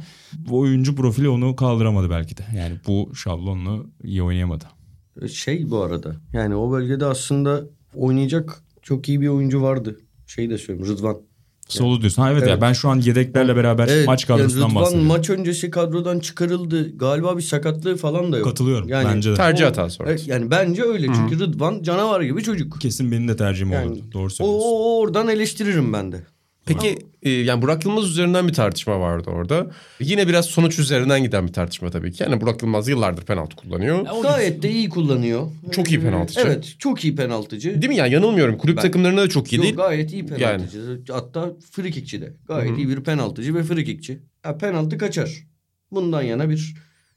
[0.49, 2.45] oyuncu profili onu kaldıramadı belki de.
[2.55, 4.65] Yani bu şablonlu iyi oynayamadı.
[5.33, 7.63] Şey bu arada yani o bölgede aslında
[7.95, 9.99] oynayacak çok iyi bir oyuncu vardı.
[10.27, 11.17] Şey de söyleyeyim Rıdvan.
[11.69, 12.21] Solu diyorsun.
[12.21, 12.49] Ha evet, Evet.
[12.51, 15.07] ya ben şu an yedeklerle beraber maç yani kadrosundan Rıdvan bahsediyorum.
[15.07, 16.97] maç öncesi kadrodan çıkarıldı.
[16.97, 18.47] Galiba bir sakatlığı falan da yok.
[18.47, 19.35] Katılıyorum Yani bence de.
[19.35, 20.03] Tercih O- hatası.
[20.05, 21.07] Evet, yani bence öyle.
[21.07, 22.81] Çünkü Rıdvan canavar gibi çocuk.
[22.81, 23.99] Kesin benim de tercihim Yani olurdu.
[24.13, 24.63] Doğru O, söylüyorsun.
[24.65, 26.23] o oradan eleştiririm ben de.
[26.65, 29.71] Peki e, yani Burak Yılmaz üzerinden bir tartışma vardı orada.
[29.99, 32.23] Yine biraz sonuç üzerinden giden bir tartışma tabii ki.
[32.23, 34.05] Yani Burak Yılmaz yıllardır penaltı kullanıyor.
[34.13, 35.47] o Gayet de iyi kullanıyor.
[35.71, 36.39] Çok iyi penaltıcı.
[36.39, 37.81] Evet çok iyi penaltıcı.
[37.81, 38.57] Değil mi yani yanılmıyorum.
[38.57, 39.75] Kulüp Ben- takımlarında da çok iyi Yok, değil.
[39.75, 41.01] gayet iyi penaltıcı.
[41.11, 42.33] Hatta frikikçi de.
[42.47, 44.19] Gayet iyi bir penaltıcı ve frikikçi.
[44.45, 45.29] Ya penaltı kaçar.
[45.91, 46.75] Bundan yana bir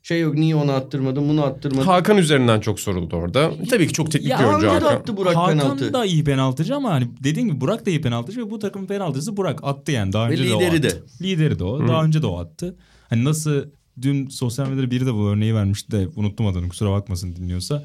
[0.09, 0.35] şey yok.
[0.35, 1.87] Niye onu attırmadın bunu attırmadın.
[1.87, 3.51] Hakan üzerinden çok soruldu orada.
[3.71, 4.94] Tabii ki çok teknik Ya bir oyuncu Hakan.
[4.97, 5.92] attı Burak Hakan penaltı.
[5.92, 9.37] da iyi penaltıcı ama hani dediğim gibi Burak da iyi penaltıcı ve bu takımın penaltıcısı
[9.37, 10.12] Burak attı yani.
[10.12, 11.05] Daha Ve önce de o lideri attı.
[11.21, 11.25] de.
[11.29, 11.88] Lideri de o.
[11.88, 12.77] Daha önce de o attı.
[13.11, 13.62] Hani nasıl
[14.03, 17.85] dün sosyal medyada biri de bu örneği vermişti de unuttum adını kusura bakmasın dinliyorsa.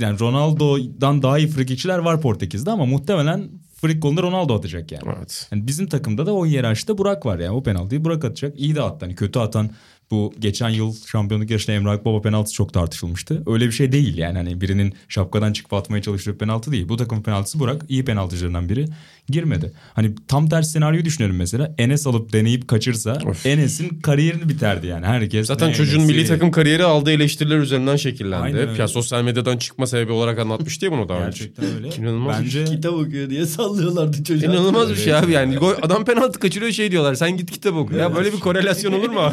[0.00, 5.02] Yani Ronaldo'dan daha iyi frikikçiler var Portekiz'de ama muhtemelen frik golünü Ronaldo atacak yani.
[5.18, 5.48] Evet.
[5.52, 7.50] Yani bizim takımda da o hiyerarşide Burak var yani.
[7.50, 8.60] O penaltıyı Burak atacak.
[8.60, 8.96] İyi de attı.
[9.06, 9.70] Hani kötü atan
[10.14, 13.42] bu geçen yıl şampiyonluk yarışında Emre Akbaba penaltısı çok tartışılmıştı.
[13.46, 14.38] Öyle bir şey değil yani.
[14.38, 16.88] Hani birinin şapkadan çıkıp atmaya çalıştığı penaltı değil.
[16.88, 17.82] Bu takımın penaltısı Burak.
[17.88, 18.86] iyi penaltıcılarından biri.
[19.28, 19.72] Girmedi.
[19.94, 21.74] Hani tam tersi senaryoyu düşünelim mesela.
[21.78, 23.46] Enes alıp deneyip kaçırsa Of.
[23.46, 25.06] Enes'in kariyerini biterdi yani.
[25.06, 28.42] Herkes Zaten ne çocuğun Enes'i- milli takım kariyeri aldığı eleştiriler üzerinden şekillendi.
[28.58, 31.38] Aynen ya sosyal medyadan çıkma sebebi olarak anlatmış diye bunu daha önce.
[31.44, 31.88] Gerçekten öyle.
[31.96, 34.50] İnanılmaz bir Bence Kitap okuyor diye sallıyorlardı çocuğa.
[34.52, 35.58] İnanılmaz bir şey abi yani.
[35.82, 37.14] Adam penaltı kaçırıyor şey diyorlar.
[37.14, 37.94] Sen git kitap oku.
[37.96, 39.32] Ya böyle bir korelasyon olur mu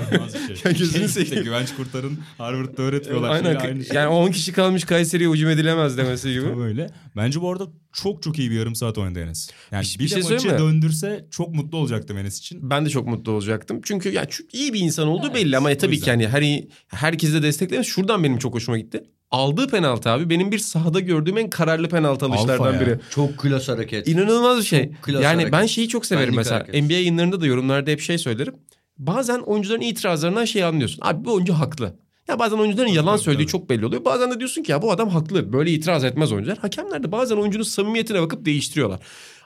[0.63, 0.71] şey.
[0.72, 1.32] Ya gözünü Şey seveyim.
[1.34, 3.30] işte Güvenç Kurtar'ın Harvard'da öğretmiyorlar.
[3.30, 3.60] Aynen.
[3.60, 3.96] Şey aynı şey.
[3.96, 6.58] Yani 10 kişi kalmış Kayseri'ye hücum edilemez demesi gibi.
[6.58, 6.90] Böyle.
[7.16, 9.50] Bence bu arada çok çok iyi bir yarım saat oynadı Enes.
[9.72, 10.58] Yani Bir- bir, bir de şey maçı mi?
[10.60, 12.70] döndürse çok mutlu olacaktım Enes için.
[12.70, 13.80] Ben de çok mutlu olacaktım.
[13.84, 17.34] Çünkü ya çok iyi bir insan olduğu Evet, belli ama tabii ki yani her herkese
[17.34, 17.86] de desteklemez.
[17.88, 19.04] Şuradan benim çok hoşuma gitti.
[19.32, 23.00] Aldığı penaltı abi benim bir sahada gördüğüm en kararlı penaltı alışlardan biri.
[23.10, 24.08] Çok klas hareket.
[24.08, 24.92] İnanılmaz bir şey.
[25.08, 25.52] Yani hareket.
[25.52, 26.60] ben şeyi çok severim Benlik mesela.
[26.60, 26.84] hareket.
[26.84, 28.54] NBA yayınlarında da yorumlarda hep şey söylerim.
[29.02, 31.00] Bazen oyuncuların itirazlarından şey anlıyorsun.
[31.02, 31.96] Abi bu oyuncu haklı.
[32.28, 33.52] Ya bazen oyuncuların yalan tabii, söylediği tabii.
[33.52, 34.06] çok belli oluyor.
[34.06, 35.54] Bazen de diyorsun ki ya bu adam haklı.
[35.54, 36.58] Böyle itiraz etmez oyuncular.
[36.58, 39.00] Hakemler de bazen oyuncunun samimiyetine bakıp değiştiriyorlar.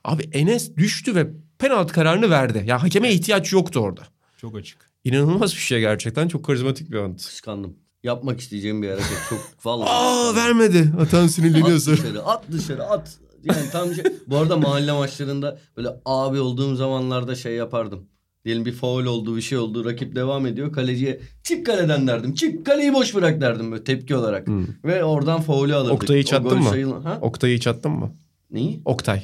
[0.03, 1.27] Abi Enes düştü ve
[1.59, 2.63] penaltı kararını verdi.
[2.67, 4.01] Ya hakeme ihtiyaç yoktu orada.
[4.37, 4.89] Çok açık.
[5.03, 6.27] İnanılmaz bir şey gerçekten.
[6.27, 7.25] Çok karizmatik bir ant.
[7.25, 7.77] Kıskandım.
[8.03, 9.89] Yapmak isteyeceğim bir hareket çok vallahi.
[9.89, 10.93] Aa vermedi.
[10.99, 11.91] Atan At sinirleniyorsa.
[11.91, 13.17] dışarı, at dışarı, at.
[13.43, 14.03] Yani tam şey.
[14.27, 18.07] Bu arada mahalle maçlarında böyle abi olduğum zamanlarda şey yapardım.
[18.45, 19.85] Diyelim bir faul oldu, bir şey oldu.
[19.85, 20.71] Rakip devam ediyor.
[20.73, 22.33] Kaleciye çık kaleden derdim.
[22.33, 24.47] Çık kaleyi boş bırak derdim böyle tepki olarak.
[24.47, 24.65] Hmm.
[24.85, 25.93] Ve oradan faulü alırdık.
[25.93, 26.69] Oktay'ı hiç attın mı?
[26.69, 27.19] sayılan- Ha?
[27.21, 28.11] Oktay'ı hiç attın mı?
[28.51, 28.81] Neyi?
[28.85, 29.21] Oktay.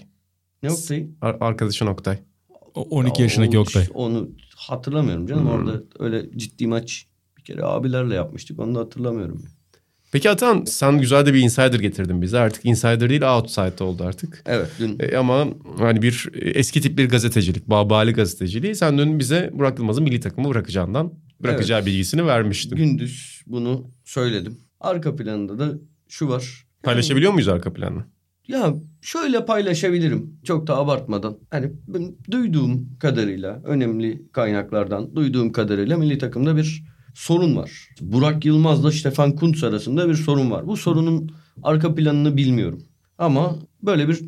[0.63, 1.09] Ne Oktay'ı?
[1.21, 2.19] Ar- arkadaşın Oktay.
[2.75, 3.85] O 12 yaşındaki O- Oktay.
[3.93, 5.43] Onu hatırlamıyorum canım.
[5.43, 5.51] Hmm.
[5.51, 7.07] Orada öyle ciddi maç
[7.37, 8.59] bir kere abilerle yapmıştık.
[8.59, 9.43] Onu da hatırlamıyorum.
[10.11, 12.39] Peki Atan sen güzel de bir insider getirdin bize.
[12.39, 14.43] Artık insider değil outside oldu artık.
[14.45, 15.47] Evet dün E, ama
[15.77, 18.75] hani bir e, eski tip bir gazetecilik, babali gazeteciliği.
[18.75, 22.75] Sen dün bize Burak Yılmaz'ın milli takımı bırakacağından bırakacağı bilgisini vermiştin.
[22.75, 24.57] gündüz bunu söyledim.
[24.79, 25.77] Arka planında da
[26.09, 26.65] şu var.
[26.83, 28.03] Paylaşabiliyor muyuz arka planını?
[28.47, 31.37] Ya şöyle paylaşabilirim çok da abartmadan.
[31.49, 37.71] Hani ben duyduğum kadarıyla önemli kaynaklardan duyduğum kadarıyla milli takımda bir sorun var.
[38.01, 40.67] Burak Yılmaz'la Stefan Kuntz arasında bir sorun var.
[40.67, 41.31] Bu sorunun
[41.63, 42.83] arka planını bilmiyorum.
[43.17, 44.19] Ama böyle bir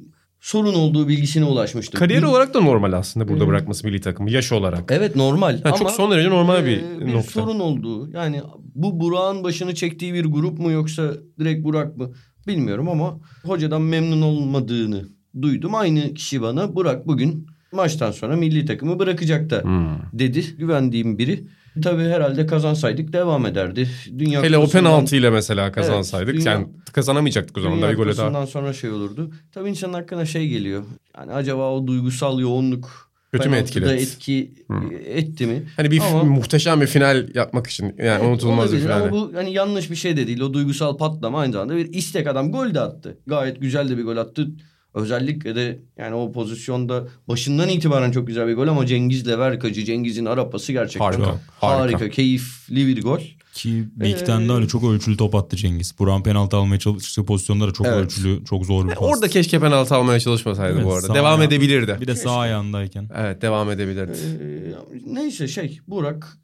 [0.41, 1.99] sorun olduğu bilgisine ulaşmıştım.
[1.99, 3.49] Kariyer olarak da normal aslında burada Hmm.
[3.51, 4.91] bırakması milli takımı yaş olarak.
[4.91, 7.31] Evet normal Ha, ama çok son derece normal bir, e, bir nokta.
[7.31, 8.11] sorun olduğu.
[8.11, 8.41] Yani
[8.75, 12.11] bu Burak'ın başını çektiği bir grup mu yoksa direkt Burak mı
[12.47, 15.05] bilmiyorum ama hocadan memnun olmadığını
[15.41, 15.75] duydum.
[15.75, 20.19] Aynı kişi bana Burak bugün maçtan sonra milli takımı bırakacak da Hmm.
[20.19, 20.43] dedi.
[20.57, 21.43] Güvendiğim biri.
[21.83, 23.89] Tabii herhalde kazansaydık devam ederdi.
[24.17, 28.17] Dünya Hele o Kupası'ndan- penaltıyla mesela kazansaydık dünya- yani kazanamayacaktık o zaman da bir gole
[28.17, 28.47] daha.
[28.47, 29.31] Sonra şey olurdu.
[29.51, 30.83] Tabii insanın hakkına şey geliyor.
[31.17, 33.93] Yani acaba o duygusal yoğunluk Kötü mü etkiledi?
[33.93, 34.91] etki Hmm.
[35.05, 35.63] etti mi?
[35.77, 39.01] Hani bir Ama- muhteşem bir final yapmak için yani Evet, unutulmaz bir final.
[39.01, 40.39] Ama bu hani yanlış bir şey de değil.
[40.41, 43.17] O duygusal patlama aynı zamanda bir istek adam gol de attı.
[43.27, 44.47] Gayet güzel de bir gol attı.
[44.93, 50.25] Özellikle de yani o pozisyonda başından itibaren çok güzel bir gol ama Cengiz'le Verkacı, Cengiz'in
[50.25, 52.09] arapası gerçekten Harika, harika, harika.
[52.09, 53.19] keyifli bir gol.
[53.53, 55.99] Ki iki Ee, de öyle çok ölçülü top attı Cengiz.
[55.99, 57.97] Buran penaltı almaya çalıştığı pozisyonlara çok Evet.
[57.97, 59.09] ölçülü, çok zor bir pas.
[59.13, 61.13] Orada keşke penaltı almaya çalışmasaydı Evet, bu arada.
[61.13, 61.97] Devam ayağı- edebilirdi.
[62.01, 63.09] Bir de sağ ayağındayken.
[63.15, 64.17] Evet devam edebilirdi.
[64.41, 66.37] Ee, neyse şey Burak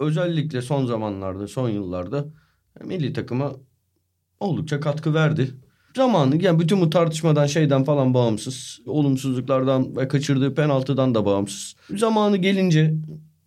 [0.00, 2.24] özellikle son zamanlarda, son yıllarda
[2.84, 3.52] milli takıma
[4.40, 5.50] oldukça katkı verdi.
[5.96, 11.74] Zamanı yani bütün bu tartışmadan şeyden falan bağımsız, olumsuzluklardan ve kaçırdığı penaltıdan da bağımsız.
[11.96, 12.94] Zamanı gelince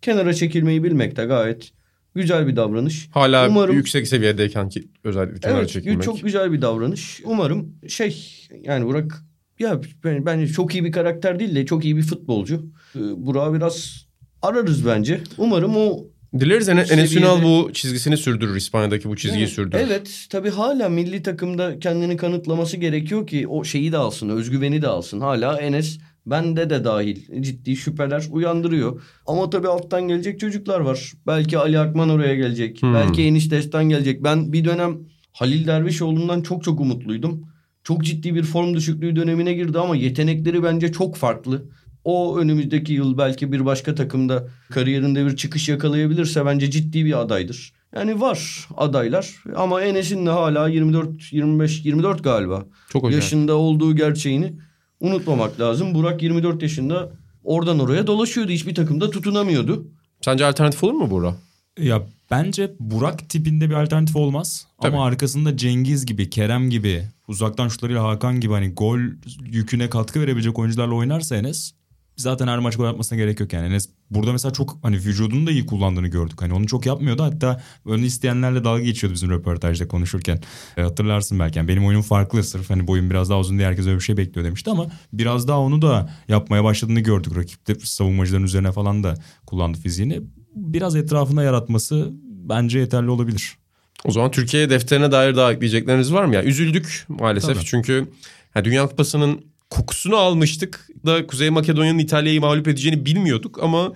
[0.02, 1.70] kenara çekilmeyi bilmek de gayet
[2.14, 3.08] güzel bir davranış.
[3.12, 6.02] Hala Umarım- yüksek seviyedeyken ki özellikle kenara Evet çekilmek.
[6.02, 7.20] çok güzel bir davranış.
[7.24, 8.24] Umarım şey
[8.62, 9.24] yani Burak
[9.58, 12.66] ya ben, bence çok iyi bir karakter değil de çok iyi bir futbolcu.
[12.96, 14.06] Ee, Burak'ı biraz
[14.42, 15.20] ararız bence.
[15.38, 16.04] Umarım o
[16.40, 18.56] Dileriz Ene- Enes Ünal bu çizgisini sürdürür.
[18.56, 19.82] İspanya'daki bu çizgiyi Evet, sürdürür.
[19.82, 24.88] Evet tabii hala milli takımda kendini kanıtlaması gerekiyor ki o şeyi de alsın özgüveni de
[24.88, 25.20] alsın.
[25.20, 29.02] Hala Enes bende de dahil ciddi şüpheler uyandırıyor.
[29.26, 31.12] Ama tabii alttan gelecek çocuklar var.
[31.26, 32.82] Belki Ali Akman oraya gelecek.
[32.82, 32.94] Hmm.
[32.94, 34.24] Belki Enis Destan gelecek.
[34.24, 34.98] Ben bir dönem
[35.32, 37.44] Halil Dervişoğlu'ndan çok çok umutluydum.
[37.84, 41.64] Çok ciddi bir form düşüklüğü dönemine girdi ama yetenekleri bence çok farklı.
[42.06, 47.72] O önümüzdeki yıl belki bir başka takımda kariyerinde bir çıkış yakalayabilirse bence ciddi bir adaydır.
[47.96, 52.64] Yani var adaylar ama Enes'in de hala 24 25 24 galiba.
[52.88, 53.22] Çok acayip.
[53.22, 54.54] Yaşında olduğu gerçeğini
[55.00, 55.94] unutmamak lazım.
[55.94, 57.12] Burak 24 yaşında
[57.44, 58.52] oradan oraya dolaşıyordu.
[58.52, 59.86] Hiçbir takımda tutunamıyordu.
[60.20, 61.34] Sence alternatif olur mu Burak?
[61.80, 64.66] Ya bence Burak tipinde bir alternatif olmaz.
[64.82, 64.96] Tabii.
[64.96, 68.98] Ama arkasında Cengiz gibi, Kerem gibi, uzaktan şutlarıyla Hakan gibi hani gol
[69.44, 71.75] yüküne katkı verebilecek oyuncularla oynarsa Enes
[72.16, 73.66] zaten her maç gol atmasına gerek yok yani.
[73.66, 76.42] Enes burada mesela çok hani vücudunu da iyi kullandığını gördük.
[76.42, 77.22] Hani onu çok yapmıyordu.
[77.22, 80.40] Hatta önü isteyenlerle dalga geçiyordu bizim röportajda konuşurken.
[80.76, 81.58] E, hatırlarsın belki.
[81.58, 84.16] Yani benim oyunum farklı sırf hani boyum biraz daha uzun diye herkes öyle bir şey
[84.16, 87.36] bekliyor demişti ama biraz daha onu da yapmaya başladığını gördük.
[87.36, 89.14] Rakipte savunmacıların üzerine falan da
[89.46, 90.20] kullandı fiziğini.
[90.54, 92.10] Biraz etrafında yaratması
[92.48, 93.56] bence yeterli olabilir.
[94.04, 96.34] O zaman Türkiye defterine dair daha ekleyecekleriniz var mı?
[96.34, 97.64] Yani üzüldük maalesef Tabii.
[97.64, 98.08] çünkü
[98.54, 103.92] yani Dünya Kupası'nın kokusunu almıştık da Kuzey Makedonya'nın İtalya'yı mağlup edeceğini bilmiyorduk ama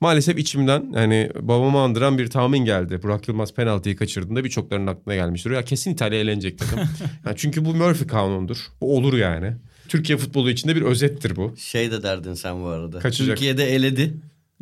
[0.00, 3.02] maalesef içimden yani babamı andıran bir tahmin geldi.
[3.02, 5.50] Burak Yılmaz penaltıyı kaçırdığında birçoklarının aklına gelmiştir.
[5.50, 6.78] Ya kesin İtalya elenecek dedim.
[7.26, 8.56] yani çünkü bu Murphy kanundur.
[8.80, 9.52] Bu olur yani.
[9.88, 11.54] Türkiye futbolu içinde bir özettir bu.
[11.58, 12.98] Şey de derdin sen bu arada.
[12.98, 13.36] Kaçacak.
[13.36, 14.14] Türkiye'de eledi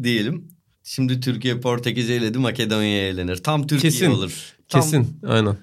[0.03, 0.49] diyelim.
[0.85, 3.37] Şimdi Türkiye Portekiz'i eledi Makedonya'ya elenir.
[3.37, 4.11] Tam Türkiye Kesin.
[4.11, 4.33] olur.
[4.69, 5.57] Tam- Kesin aynen.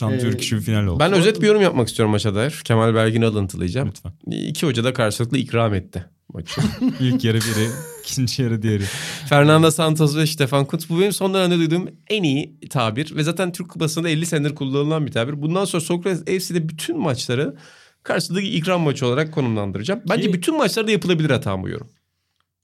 [0.00, 1.00] Tam Ee, Türk işi bir final oldu.
[1.00, 2.60] Ben özet bir yorum yapmak istiyorum maça dair.
[2.64, 3.88] Kemal Belgin'i alıntılayacağım.
[3.88, 4.12] Lütfen.
[4.48, 6.60] İki hoca da karşılıklı ikram etti maçı.
[7.00, 7.68] İlk yarı biri,
[8.04, 8.82] ikinci yarı diğeri.
[9.28, 13.52] Fernando Santos ve Stefan Kuntz bu benim son dönemde duyduğum en iyi tabir ve zaten
[13.52, 15.42] Türk Kupası'nda 50 senedir kullanılan bir tabir.
[15.42, 17.56] Bundan sonra Sokrates FC'de bütün maçları
[18.02, 20.00] karşılıklı ikram maçı olarak konumlandıracağım.
[20.08, 21.88] Bence Ki- bütün maçlarda yapılabilir hata bu yorum.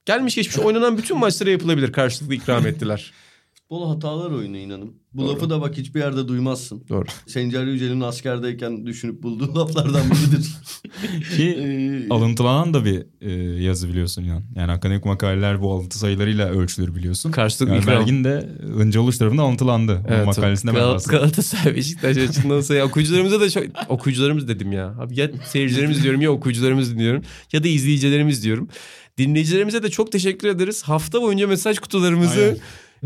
[0.07, 1.92] Gelmiş geçmiş oynanan bütün maçlara yapılabilir.
[1.92, 3.12] Karşılıklı ikram ettiler.
[3.68, 4.92] Futbol hatalar oyunu inanın.
[5.14, 6.85] Bu lafı da bak hiçbir yerde duymazsın.
[6.88, 7.05] Doğru.
[7.26, 10.55] Sencer Yücel'in askerdeyken düşünüp bulduğu laflardan biridir.
[11.37, 14.42] Ki Ee, alıntılanan da bir e, yazı biliyorsun yani.
[14.55, 17.31] Yani akademik makaleler bu alıntı sayılarıyla ölçülür biliyorsun.
[17.31, 18.00] Karşılıklı Yani ikram.
[18.00, 20.02] Belgin de Hıncal Uluç tarafından alıntılandı.
[20.09, 21.18] Evet, makalesinde ben Gal- rastladım.
[21.18, 24.87] Galatasaray Beşiktaş açısından ya okuyucularımıza da çok okuyucularımız dedim ya.
[24.98, 28.68] Abi ya seyircilerimiz diyorum ya okuyucularımız diyorum ya da izleyicilerimiz diyorum.
[29.18, 30.83] Dinleyicilerimize de çok teşekkür ederiz.
[30.83, 32.59] Hafta boyunca mesaj kutularımızı Aynen.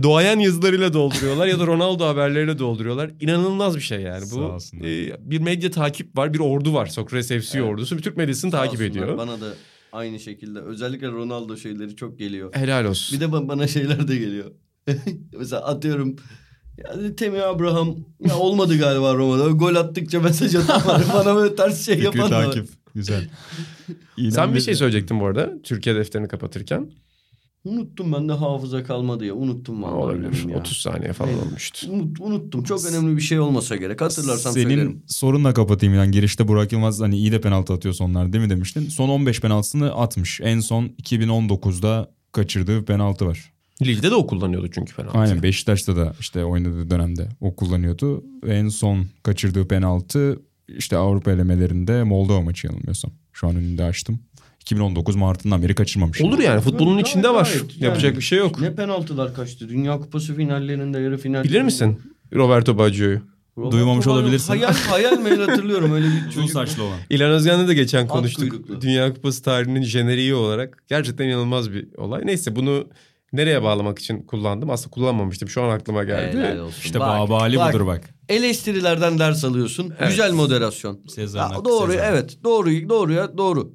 [0.02, 3.10] Doğayan yazılarıyla dolduruyorlar ya da Ronaldo haberleriyle dolduruyorlar.
[3.20, 4.58] İnanılmaz bir şey yani bu.
[4.86, 6.86] e, bir medya takip var, bir ordu var.
[6.86, 7.70] Sokrates FC Evet.
[7.70, 9.18] ordusu bir Türk medyasını sağ takip olsunlar, ediyor.
[9.18, 9.54] Bana da
[9.92, 12.54] aynı şekilde özellikle Ronaldo şeyleri çok geliyor.
[12.54, 13.20] Helal olsun.
[13.20, 14.50] Bir de ba- bana şeyler de geliyor.
[15.38, 16.16] Mesela atıyorum
[16.84, 19.48] yani Temi Abraham ya olmadı galiba Roma'da.
[19.48, 21.02] Gol attıkça mesaj atan var.
[21.14, 22.68] Bana böyle ters şey yapan takip.
[22.94, 23.28] Güzel.
[23.86, 25.52] Sen İlan bir şey söyleyecektin bu arada.
[25.62, 26.90] Türkiye defterini kapatırken.
[27.64, 29.34] Unuttum ben de hafıza kalmadı ya.
[29.34, 30.48] Unuttum vallahi Olabilir.
[30.48, 30.58] ya.
[30.58, 31.42] 30 saniye falan Evet.
[31.46, 31.86] olmuştu.
[31.92, 32.62] Unut- unuttum.
[32.64, 34.00] Çok önemli bir şey olmasa gerek.
[34.00, 35.02] Hatırlarsam Senin söylerim.
[35.06, 38.88] sorunla kapatayım yani girişte Burak Yılmaz hani iyi de penaltı atıyor sonlar değil mi demiştin.
[38.88, 40.40] Son 15 penaltısını atmış.
[40.42, 43.52] En son 2019'da kaçırdığı penaltı var.
[43.82, 45.18] Ligde de o kullanıyordu çünkü penaltı.
[45.18, 48.24] Aynen Beşiktaş'ta da işte oynadığı dönemde o kullanıyordu.
[48.46, 53.10] En son kaçırdığı penaltı işte Avrupa elemelerinde Moldova maçı yanılmıyorsam.
[53.32, 54.20] Şu an önünde açtım.
[54.60, 56.20] 2019 Mart'ından beri kaçırmamış.
[56.20, 57.44] Olur yani futbolun Gayet- içinde var.
[57.44, 57.84] gayet yani.
[57.84, 58.60] Yapacak bir şey yok.
[58.60, 59.68] Ne penaltılar kaçtı.
[59.68, 61.44] Dünya Kupası finallerinde yarı final.
[61.44, 62.00] Bilir misin
[62.34, 63.20] Roberto Baggio'yu?
[63.58, 64.48] Roberto Duymamış Baggio- olabilirsin.
[64.48, 66.50] Hayal hayal meyil hatırlıyorum öyle bir çocuk.
[66.50, 66.98] saçlı olan.
[67.10, 68.50] İlhan Özgen'le de geçen konuştuk.
[68.50, 68.80] kuyruklu.
[68.80, 70.82] Dünya Kupası tarihinin jeneriği olarak.
[70.88, 72.22] Gerçekten inanılmaz bir olay.
[72.24, 72.84] Neyse bunu
[73.32, 74.70] nereye bağlamak için kullandım?
[74.70, 75.48] Aslında kullanmamıştım.
[75.48, 76.38] Şu an aklıma geldi.
[76.38, 76.80] Helal olsun.
[76.84, 77.74] İşte Bak, babali bak.
[77.74, 78.10] budur bak.
[78.28, 79.92] Eleştirilerden ders alıyorsun.
[79.98, 80.10] Evet.
[80.10, 81.00] Güzel moderasyon.
[81.36, 82.12] Hakkı doğru Sezar.
[82.12, 82.36] evet.
[82.44, 83.72] Doğru doğruya doğru.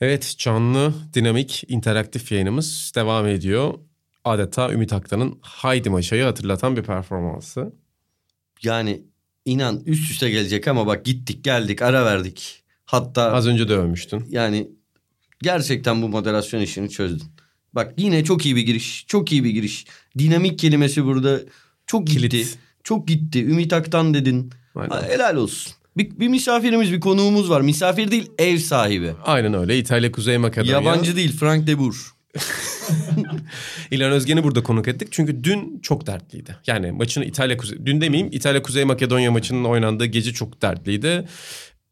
[0.00, 3.74] Evet canlı, dinamik, interaktif yayınımız devam ediyor.
[4.24, 7.72] Adeta Ümit Aktan'ın Haydi Maşa'yı hatırlatan bir performansı.
[8.62, 9.02] Yani
[9.44, 12.62] inan üst üste gelecek ama bak gittik geldik ara verdik.
[12.84, 14.24] Hatta Az önce de övmüştün.
[14.30, 14.70] yani
[15.42, 17.26] gerçekten bu moderasyon işini çözdün.
[17.72, 19.04] Bak yine çok iyi bir giriş.
[19.06, 19.86] Çok iyi bir giriş.
[20.18, 21.40] Dinamik kelimesi burada
[21.86, 22.28] çok gitti.
[22.28, 22.58] Kilit.
[22.84, 23.44] Çok gitti.
[23.44, 24.52] Ümit Aktan dedin.
[24.74, 25.02] Aynen.
[25.02, 25.72] Helal olsun.
[25.96, 27.60] Bir, bir misafirimiz, bir konuğumuz var.
[27.60, 29.12] Misafir değil, ev sahibi.
[29.24, 29.78] Aynen öyle.
[29.78, 30.72] İtalya, Kuzey Makedonya.
[30.72, 31.94] Yabancı değil, Frank de Boer.
[33.90, 35.08] İlhan Özgen'i burada konuk ettik.
[35.10, 36.56] Çünkü dün çok dertliydi.
[36.66, 37.86] Yani maçın İtalya Kuzey...
[37.86, 41.24] Dün demeyeyim İtalya Kuzey Makedonya maçının oynandığı gece çok dertliydi.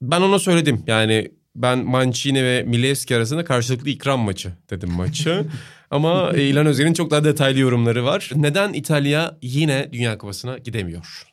[0.02, 0.82] Ben ona söyledim.
[0.86, 5.44] Yani ben Mancini ve Milevski arasında karşılıklı ikram maçı dedim maçı.
[5.90, 8.30] Ama e, İlhan Özgen'in çok daha detaylı yorumları var.
[8.34, 11.24] Neden İtalya yine Dünya Kupası'na gidemiyor?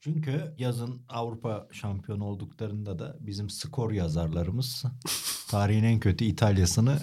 [0.00, 4.84] Çünkü yazın Avrupa şampiyonu olduklarında da bizim skor yazarlarımız
[5.50, 6.98] tarihin en kötü İtalya'sını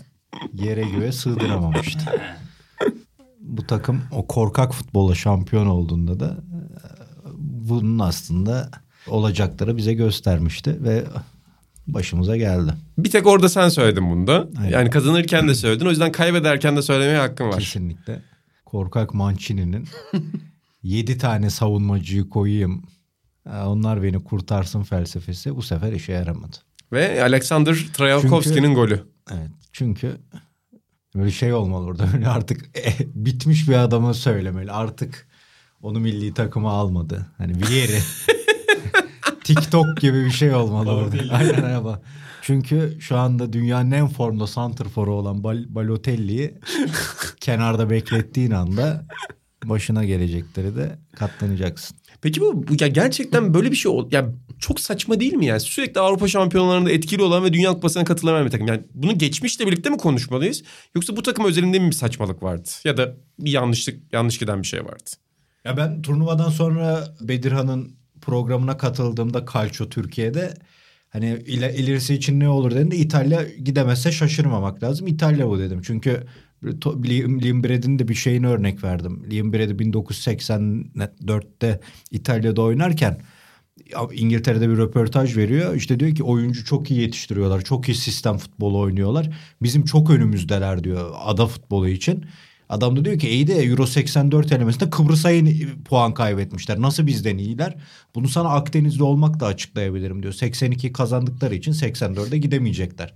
[0.54, 2.06] yere göğe sığdıramamıştı.
[3.40, 6.60] Bu takım o korkak futbola şampiyon olduğunda da e,
[7.38, 8.70] bunun aslında
[9.08, 11.04] olacakları bize göstermişti ve
[11.88, 12.74] başımıza geldi.
[12.98, 14.48] Bir tek orada sen söyledin bunu da.
[14.60, 14.70] Aynen.
[14.70, 15.86] Yani kazanırken de söyledin.
[15.86, 17.60] O yüzden kaybederken de söylemeye hakkın var.
[17.60, 18.22] Kesinlikle.
[18.66, 19.88] Korkak Mancini'nin
[20.88, 22.84] 7 tane savunmacıyı koyayım
[23.46, 26.58] e, onlar beni kurtarsın felsefesi bu sefer işe yaramadı.
[26.92, 29.04] Ve Alexander Trayalkovski'nin Çünkü- golü.
[29.32, 30.18] Evet çünkü
[31.16, 35.28] böyle şey olmalı orada böyle artık e, bitmiş bir adama söylemeli artık
[35.82, 37.26] onu milli takıma almadı.
[37.38, 38.00] Hani bir yeri
[39.44, 41.18] TikTok gibi bir şey olmalı orada.
[41.36, 42.02] Aynen araba.
[42.42, 46.58] Çünkü şu anda dünyanın en formda santrforu olan Bal- Balotelli'yi
[47.40, 49.06] kenarda beklettiğin anda
[49.70, 51.98] başına gelecekleri de katlanacaksın.
[52.22, 55.60] Peki bu ya gerçekten böyle bir şey ol ya çok saçma değil mi yani?
[55.60, 58.68] Sürekli Avrupa şampiyonlarında etkili olan ve Dünya Kupası'na katılamayan bir takım.
[58.68, 60.64] Yani bunu geçmişle birlikte mi konuşmalıyız?
[60.96, 62.70] Yoksa bu takım özelinde mi bir saçmalık vardı?
[62.84, 65.10] Ya da bir yanlışlık yanlış giden bir şey vardı?
[65.66, 70.54] Ya ben turnuvadan sonra Bedirhan'ın programına katıldığımda Calcio Türkiye'de
[71.10, 75.08] hani ile, ilerisi için ne olur dediğinde İtalya gidemezse şaşırmamak lazım.
[75.08, 75.82] İtalya bu dedim.
[75.84, 76.24] Çünkü
[76.64, 79.24] Liam, Liam Brady'nin de bir şeyini örnek verdim.
[79.32, 81.80] Liam Brady 1984'te
[82.12, 83.18] İtalya'da oynarken
[84.14, 85.76] İngiltere'de bir röportaj veriyor.
[85.76, 87.62] İşte diyor ki oyuncu çok iyi yetiştiriyorlar.
[87.62, 89.30] Çok iyi sistem futbolu oynuyorlar.
[89.62, 92.26] Bizim çok önümüzdeler diyor ada futbolu için.
[92.70, 95.30] Adam da diyor ki iyi de Euro 84 elemesinde Kıbrıs'a
[95.86, 96.82] puan kaybetmişler.
[96.82, 97.76] Nasıl bizden iyiler?
[98.16, 100.34] Bunu sana Akdeniz'de olmakla açıklayabilirim diyor.
[100.34, 103.14] 82 kazandıkları için 84'e gidemeyecekler.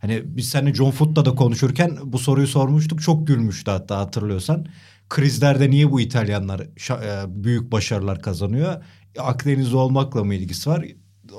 [0.00, 3.02] Hani biz seninle John Foot'la da konuşurken bu soruyu sormuştuk.
[3.02, 4.66] Çok gülmüştü hatta hatırlıyorsan.
[5.08, 8.84] Krizlerde niye bu İtalyanlar e, büyük başarılar kazanıyor?
[9.18, 10.84] Akdeniz'de olmakla mı ilgisi var?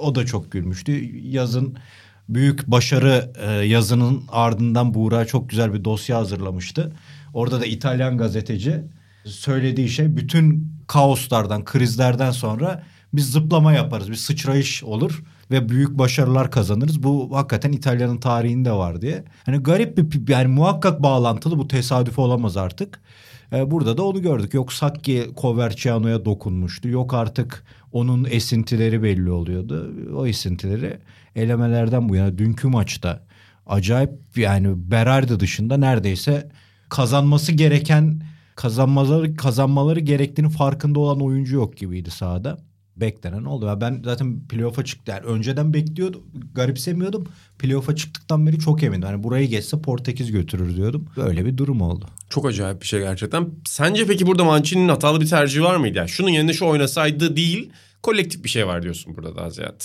[0.01, 0.91] O da çok gülmüştü.
[1.17, 1.77] Yazın
[2.29, 6.95] büyük başarı e, yazının ardından Buğra çok güzel bir dosya hazırlamıştı.
[7.33, 8.83] Orada da İtalyan gazeteci
[9.25, 16.51] söylediği şey bütün kaoslardan, krizlerden sonra biz zıplama yaparız, bir sıçrayış olur ve büyük başarılar
[16.51, 17.03] kazanırız.
[17.03, 19.23] Bu hakikaten İtalya'nın tarihinde var diye.
[19.45, 23.01] Hani garip bir yani muhakkak bağlantılı bu tesadüf olamaz artık.
[23.53, 24.53] Ee, burada da onu gördük.
[24.53, 26.89] Yok Sacchi Coverciano'ya dokunmuştu.
[26.89, 29.93] Yok artık onun esintileri belli oluyordu.
[30.15, 30.99] O esintileri
[31.35, 33.23] elemelerden bu yana dünkü maçta
[33.65, 36.51] acayip yani Berardi dışında neredeyse
[36.89, 38.21] kazanması gereken
[38.55, 42.57] kazanmaları kazanmaları gerektiğini farkında olan oyuncu yok gibiydi sahada.
[42.97, 43.65] Beklenen oldu.
[43.65, 45.11] Ya ben zaten playoff'a çıktı.
[45.11, 46.23] Yani önceden bekliyordum.
[46.55, 47.27] Garipsemiyordum.
[47.59, 49.07] Playoff'a çıktıktan beri çok emindim.
[49.07, 51.05] Hani burayı geçse Portekiz götürür diyordum.
[51.17, 52.05] Böyle bir durum oldu.
[52.29, 53.49] Çok acayip bir şey gerçekten.
[53.65, 55.97] Sence peki burada Mancini'nin hatalı bir tercihi var mıydı?
[55.97, 57.69] Yani şunun yerine şu oynasaydı değil,
[58.03, 59.83] kolektif bir şey var diyorsun burada daha ziyade.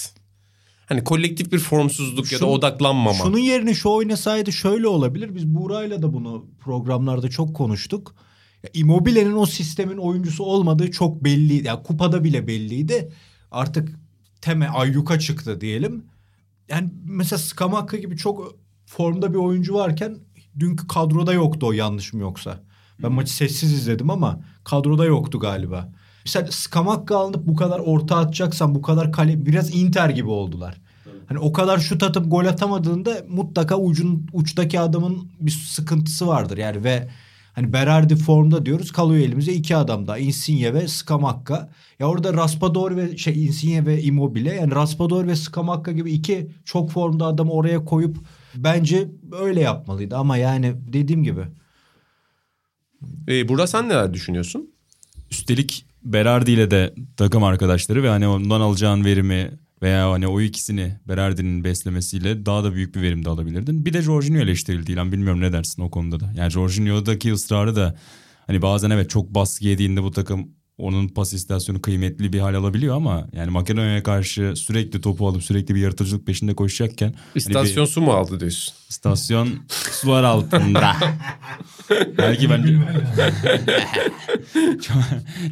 [0.87, 3.25] Hani kolektif bir formsuzluk ya da odaklanmama.
[3.25, 5.35] Şunun yerine şu oynasaydı şöyle olabilir.
[5.35, 8.14] Biz Buğra'yla da bunu programlarda çok konuştuk.
[8.62, 11.66] Ya Immobile'nin o sistemin oyuncusu olmadığı çok belliydi.
[11.66, 13.12] Ya kupada bile belliydi.
[13.51, 13.98] Artık
[14.40, 16.05] teme ayyuka çıktı diyelim.
[16.68, 18.55] Yani mesela Skamakka gibi çok
[18.87, 20.18] formda bir oyuncu varken
[20.59, 22.61] dünkü kadroda yoktu o yanlış mı yoksa.
[23.03, 25.92] Ben maçı sessiz izledim ama kadroda yoktu galiba.
[26.25, 30.81] Mesela Skamakka alınıp bu kadar orta atacaksan bu kadar kale biraz Inter gibi oldular.
[31.27, 36.85] Hani o kadar şut atıp gol atamadığında mutlaka ucun uçtaki adamın bir sıkıntısı vardır yani
[36.85, 37.09] ve
[37.52, 41.70] hani Berardi formda diyoruz kalıyor elimize iki adam daha Insigne ve Skamakka.
[41.98, 46.90] Ya orada Raspador ve şey Insigne ve Immobile yani Raspador ve Skamakka gibi iki çok
[46.90, 48.16] formda adamı oraya koyup
[48.54, 49.08] bence
[49.40, 51.42] öyle yapmalıydı ama yani dediğim gibi
[53.28, 54.70] Ee, burada sen neler düşünüyorsun?
[55.30, 59.50] Üstelik Berardi ile de takım arkadaşları ve hani ondan alacağın verimi
[59.83, 63.87] veya hani o ikisini Berardi'nin beslemesiyle daha da büyük bir verim de alabilirdin.
[63.87, 66.33] Bir de Jorginho eleştirildi İlhan bilmiyorum ne dersin o konuda da.
[66.37, 67.97] Yani Jorginho'daki ısrarı da
[68.47, 72.97] hani bazen evet çok baskı yediğinde bu takım onun pas istasyonu kıymetli bir hal alabiliyor
[72.97, 77.85] ama yani Makedonya'ya karşı sürekli topu alıp sürekli bir yaratıcılık peşinde koşacakken hani bir- İstasyon
[77.85, 78.75] su mu aldı diyorsun?
[78.88, 80.97] İstasyon sular altında.
[82.18, 82.62] Belki ben
[84.83, 84.97] çok,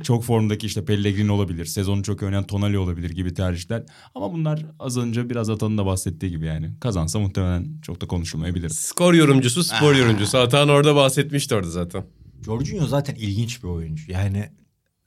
[0.04, 1.64] çok formdaki işte Pellegrini olabilir.
[1.64, 3.82] Sezonu çok oynayan Tonali olabilir gibi tercihler.
[4.14, 6.70] Ama bunlar az önce biraz Atan'ın da bahsettiği gibi yani.
[6.80, 8.68] Kazansa muhtemelen çok da konuşulmayabilir.
[8.68, 10.38] Skor yorumcusu, spor yorumcusu.
[10.38, 12.04] Atan orada bahsetmişti orada zaten.
[12.44, 14.12] Jorginho zaten ilginç bir oyuncu.
[14.12, 14.50] Yani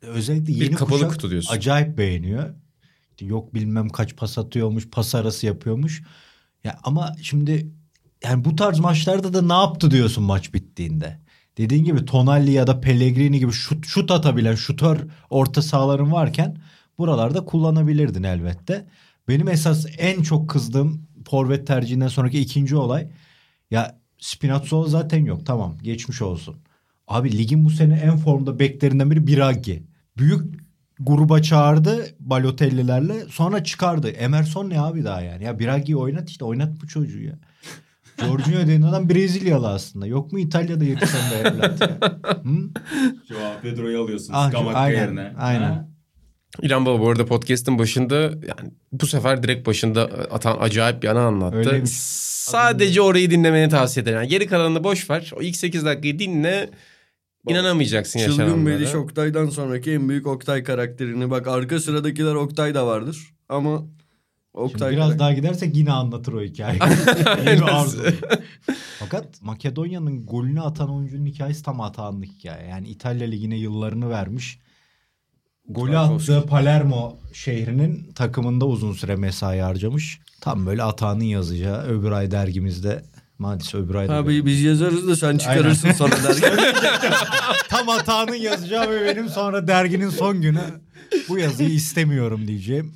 [0.08, 1.54] özellikle Bir yeni kapalı kuşak kutu diyorsun.
[1.56, 2.54] acayip beğeniyor.
[3.22, 6.04] Yok bilmem kaç pas atıyormuş, pas arası yapıyormuş.
[6.64, 7.72] Ya ama şimdi
[8.24, 11.20] yani bu tarz maçlarda da ne yaptı diyorsun maç bittiğinde.
[11.58, 16.58] Dediğin gibi Tonali ya da Pellegrini gibi şut, şut atabilen şutör orta sahaların varken
[16.98, 18.86] buralarda kullanabilirdin elbette.
[19.28, 23.08] Benim esas en çok kızdığım forvet tercihinden sonraki ikinci olay
[23.72, 26.56] ya Spinazzola zaten yok tamam geçmiş olsun.
[27.08, 29.84] Abi ligin bu sene en formda beklerinden biri Biraghi.
[30.18, 30.42] Büyük
[31.00, 34.10] gruba çağırdı Balotelli'lerle sonra çıkardı.
[34.10, 35.44] Emerson ne abi daha yani?
[35.44, 37.34] Ya Biraghi'yi oynat işte oynat bu çocuğu ya.
[38.20, 40.08] Jorginho dediğin adam Brezilyalı aslında.
[40.08, 41.98] Yok mu İtalya'da yetişen bir evlat ya?
[42.44, 42.70] Hı?
[43.28, 44.34] Joao Pedro'yu alıyorsun.
[44.36, 45.34] Ah, Skamakka aynen, yerine.
[45.38, 45.72] aynen.
[45.72, 45.88] Ha?
[46.62, 51.20] İlhan Baba bu arada podcast'ın başında yani bu sefer direkt başında atan acayip bir anı
[51.20, 51.58] anlattı.
[51.58, 51.92] Öyleymiş.
[51.92, 54.18] Sadece orayı dinlemeni tavsiye ederim.
[54.18, 55.32] Yani geri kalanını boş ver.
[55.36, 56.70] O ilk 8 dakikayı dinle.
[57.48, 58.48] İnanamayacaksın yaşananlara.
[58.48, 61.30] Çılgın Meliş Oktay'dan sonraki en büyük Oktay karakterini.
[61.32, 63.34] Bak arka sıradakiler Oktay da vardır.
[63.50, 63.94] Ama Şimdi
[64.54, 66.80] Oktay biraz karakter- daha gidersek yine anlatır o hikayeyi.
[69.00, 72.68] Fakat Makedonya'nın golünü atan oyuncunun hikayesi tam Atahan'lık hikaye.
[72.68, 74.60] Yani İtalya Ligi'ne yıllarını vermiş.
[75.70, 80.20] Golü attığı Palermo şehrinin takımında uzun süre mesai harcamış.
[80.42, 83.04] Tam böyle Atahan'ın yazacağı öbür ay dergimizde
[83.40, 84.16] Maalesef öbür ayda.
[84.16, 86.74] Abi biz yazarız da sen çıkarırsın sonra dergi.
[87.70, 90.62] Tam Atahan'ın yazacağı ve benim sonra derginin son günü
[91.30, 92.94] bu yazıyı istemiyorum diyeceğim.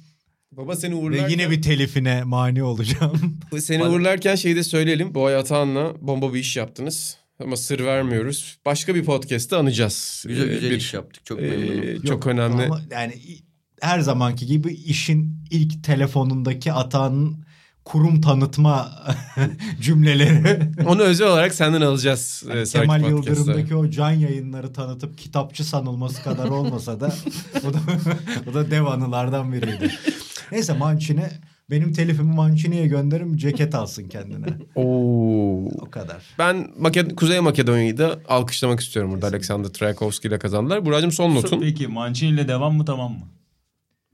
[0.52, 3.40] Baba seni Ve uğurlarken, yine bir telifine mani olacağım.
[3.60, 5.16] seni uğurlarken şeyi de söyleyelim.
[5.16, 7.18] Bu ay Atahan'la bomba bir iş yaptınız.
[7.40, 8.58] Ama sır vermiyoruz.
[8.66, 10.26] Başka bir podcast'te anacağız.
[10.28, 11.26] güzel Ee, güzel bir, iş yaptık.
[11.26, 12.04] Çok e, memnunum.
[12.04, 12.64] çok önemli.
[12.64, 13.14] Ama yani
[13.82, 17.46] her zamanki gibi işin ilk telefonundaki Atahan'ın
[17.88, 18.92] kurum tanıtma
[19.82, 20.60] cümleleri.
[20.88, 22.44] Onu özel olarak senden alacağız.
[22.54, 23.10] e, sonraki Kemal.
[23.10, 27.16] Yıldırım'daki o can yayınları tanıtıp kitapçı sanılması kadar olmasa da
[27.70, 27.78] o da,
[28.52, 29.94] o da dev anılardan biriydi.
[30.52, 31.26] Neyse Mancini
[31.70, 34.46] benim telifimi Mancini'ye gönderim ceket alsın kendine.
[34.76, 35.66] Oo.
[35.82, 36.24] O kadar.
[36.40, 39.28] Ben Maked Kuzey Makedonya'yı da alkışlamak istiyorum burada.
[39.28, 40.86] Alexander Trayakovski ile kazandılar.
[40.86, 41.62] Buracığım son notun.
[41.62, 43.28] Peki Mancini ile devam mı tamam mı?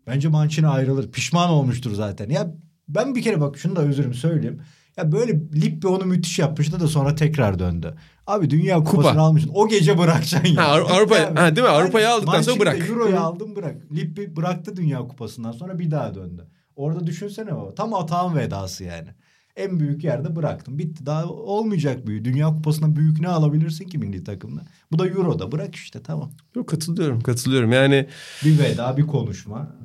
[0.08, 1.12] Bence Mancini ayrılır.
[1.12, 2.30] Pişman olmuştur zaten.
[2.30, 2.48] Ya
[2.88, 4.62] Ben bir kere bak şunu da özürüm söyleyeyim.
[4.98, 7.96] Ya böyle Lippi onu müthiş yapmıştı da sonra tekrar döndü.
[8.28, 9.22] Abi Dünya Kupası'nı Kupa.
[9.22, 9.52] almışsın.
[9.54, 10.68] O gece bırakacaksın ya.
[10.70, 11.74] Ha, Avru- Avrupa- Yani- ha, değil mi?
[11.74, 12.90] Avrupa'yı aldıktan sonra bırak.
[12.90, 13.76] Euro'yu aldın bırak.
[13.96, 16.48] Lippi bıraktı Dünya Kupası'ndan sonra bir daha döndü.
[16.76, 17.76] Orada düşünsene baba.
[17.76, 19.08] Tam atağın vedası yani.
[19.56, 20.78] En büyük yerde bıraktım.
[20.80, 21.06] Bitti.
[21.06, 22.26] Daha olmayacak büyük.
[22.26, 24.62] Dünya Kupası'na büyük ne alabilirsin ki milli takımda?
[24.92, 25.52] Bu da Euro'da.
[25.52, 26.32] Bırak işte tamam.
[26.56, 27.72] Yok katılıyorum katılıyorum.
[27.72, 28.08] Yani
[28.46, 29.76] Bir veda bir konuşma.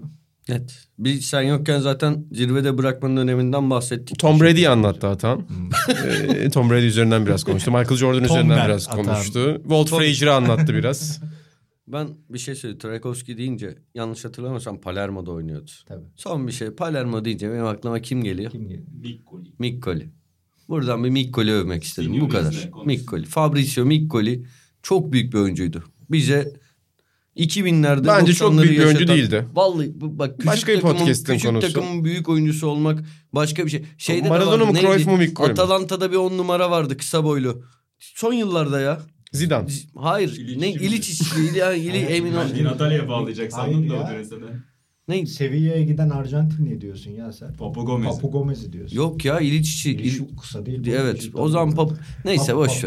[0.49, 0.89] Evet.
[0.99, 4.19] Bir sen yokken zaten zirvede bırakmanın öneminden bahsettik.
[4.19, 5.47] Tom Brady'yi anlattı Atan.
[6.29, 7.71] Ee, Tom Brady üzerinden biraz konuştu.
[7.71, 9.05] Michael Jordan Tom üzerinden Brady, biraz Atan.
[9.05, 9.59] konuştu.
[9.63, 11.21] Walt Frazier'ı anlattı biraz.
[11.93, 12.79] Ben bir şey söyleyeyim.
[12.79, 15.71] Trakowski deyince yanlış hatırlamıyorsam Palermo'da oynuyordu.
[15.87, 16.05] Tabii.
[16.17, 16.71] Son bir şey.
[16.71, 18.51] Palermo deyince benim aklıma kim geliyor?
[18.51, 18.87] Kim geliyor?
[19.59, 20.09] Miccoli.
[20.69, 22.11] Buradan bir Miccoli övmek istedim.
[22.11, 22.71] Senior Bu kadar.
[22.85, 23.25] Miccoli.
[23.25, 24.45] Fabrizio Miccoli
[24.83, 25.85] çok büyük bir oyuncuydu.
[26.11, 26.53] Bize
[27.39, 29.45] 2000'lerde Bence çok 90'ları büyük bir oyuncu yaşatan- değildi.
[29.55, 31.73] Vallahi bak küçük Başka bir takımın, küçük konusu.
[31.73, 33.85] takımın büyük oyuncusu olmak başka bir şey.
[33.99, 34.79] Şeyde de Maradona mı?
[34.81, 35.53] Cruyff mu, Miccoli mi?
[35.53, 37.63] Atalanta'da bir on numara vardı kısa boylu.
[37.99, 39.01] Son yıllarda ya.
[39.33, 39.69] Zidane.
[39.97, 40.37] Hayır.
[40.39, 40.71] İliç ne?
[40.73, 41.41] İliç işte.
[41.41, 42.45] İli, ya, İli, emin ol.
[42.63, 44.39] Natalya'ya bağlayacak sandım da o dönesine.
[45.09, 45.27] Ne?
[45.27, 47.53] Sevilla'ya giden Arjantinli diyorsun ya sen.
[47.57, 48.15] Papu Gomez.
[48.15, 48.97] Papu Gomez'i diyorsun.
[48.97, 49.91] Yok ya İliç içi.
[49.93, 50.87] İliş İli- kısa değil.
[50.87, 51.29] Evet.
[51.35, 51.89] O zaman tamam.
[51.89, 52.81] pap neyse Papu, boş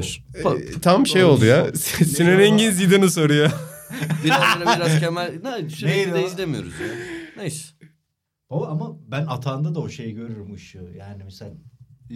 [0.44, 0.56] Papu.
[0.56, 0.62] ver.
[0.62, 1.68] Ee, tam şey oldu ya.
[2.16, 3.52] Sinan Engin Zidane'ı soruyor.
[4.24, 6.88] biraz biraz Kemal ne, sürekli Neydi de izlemiyoruz ya.
[7.38, 7.66] Neyse.
[8.50, 10.90] O ama ben atağında da o şeyi görürüm ışığı.
[10.98, 11.52] Yani mesela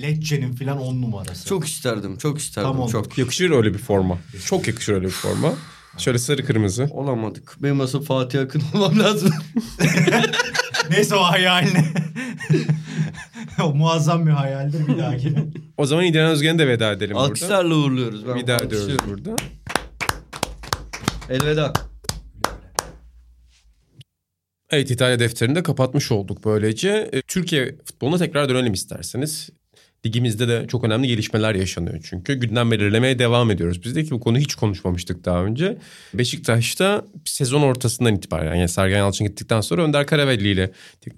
[0.02, 1.48] Lecce'nin falan on numarası.
[1.48, 2.18] Çok isterdim.
[2.18, 2.72] Çok isterdim.
[2.72, 3.18] Tam çok.
[3.18, 4.18] Yakışır öyle bir forma.
[4.46, 5.54] Çok yakışır öyle bir forma.
[5.98, 6.90] Şöyle sarı kırmızı.
[6.92, 7.58] Olamadık.
[7.60, 9.32] Benim asıl Fatih Akın olmam lazım.
[10.90, 11.86] Neyse o hayaline.
[13.64, 15.34] o muazzam bir hayaldir bir dahaki.
[15.78, 17.28] O zaman İlhan Özgen'e de veda edelim burada.
[17.28, 18.28] Alkışlarla uğurluyoruz.
[18.28, 19.36] Ben Bir daha ediyoruz burada.
[21.30, 21.74] Elveda.
[24.70, 27.10] Evet İtalya defterini de kapatmış olduk böylece.
[27.14, 29.50] E, Türkiye futboluna tekrar dönelim isterseniz.
[30.06, 32.34] Ligimizde de çok önemli gelişmeler yaşanıyor çünkü.
[32.34, 33.84] Gündem belirlemeye devam ediyoruz.
[33.84, 35.78] Biz de ki bu konuyu hiç konuşmamıştık daha önce.
[36.14, 40.72] Beşiktaş'ta sezon ortasından itibaren yani Sergen Yalçın gittikten sonra Önder Karavelli ile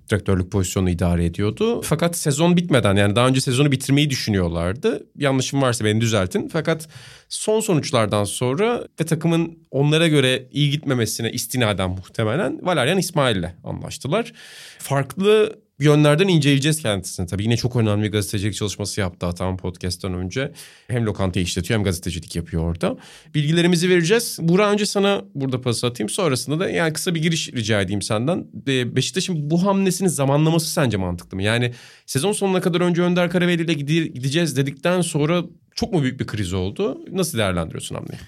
[0.10, 1.82] direktörlük pozisyonunu idare ediyordu.
[1.82, 5.08] Fakat sezon bitmeden yani daha önce sezonu bitirmeyi düşünüyorlardı.
[5.18, 6.48] Yanlışım varsa beni düzeltin.
[6.48, 6.88] Fakat
[7.30, 14.34] son sonuçlardan sonra ve takımın onlara göre iyi gitmemesine istinaden muhtemelen Valerian İsmail'le anlaştılar.
[14.80, 17.28] Farklı yönlerden inceleyeceğiz kendisini.
[17.28, 20.52] Tabii yine çok önemli bir gazetecilik çalışması yaptı Atan Podcast'tan önce.
[20.88, 22.98] Hem lokantayı işletiyor hem gazetecilik yapıyor orada.
[23.36, 24.38] Bilgilerimizi vereceğiz.
[24.42, 26.10] Burak önce sana burada pas atayım.
[26.10, 28.48] Sonrasında da yani kısa bir giriş rica edeyim senden.
[28.96, 31.44] Beşiktaş'ın bu hamlesinin zamanlaması sence mantıklı mı?
[31.44, 31.74] Yani
[32.06, 35.44] sezon sonuna kadar önce Önder Karaveli ile gide- gideceğiz dedikten sonra
[35.76, 37.02] çok mu büyük bir kriz oldu?
[37.12, 38.20] Nasıl değerlendiriyorsun hamleyi?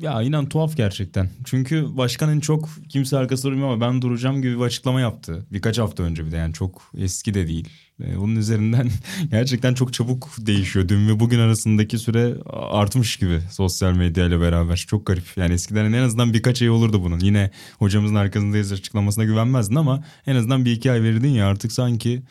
[0.00, 1.30] Ya inan tuhaf gerçekten.
[1.44, 5.46] Çünkü başkanın çok kimse arkası durmuyor ama ben duracağım gibi bir açıklama yaptı.
[5.52, 7.68] Birkaç hafta önce bir de yani çok eski de değil.
[8.00, 8.90] Ee, onun üzerinden
[9.30, 10.88] gerçekten çok çabuk değişiyor.
[10.88, 14.76] Dün ve bugün arasındaki süre artmış gibi sosyal medyayla beraber.
[14.88, 15.24] Çok garip.
[15.36, 17.20] Yani eskiden en azından birkaç ay olurdu bunun.
[17.20, 22.22] Yine hocamızın arkasındayız açıklamasına güvenmezdin ama en azından bir iki ay verirdin ya artık sanki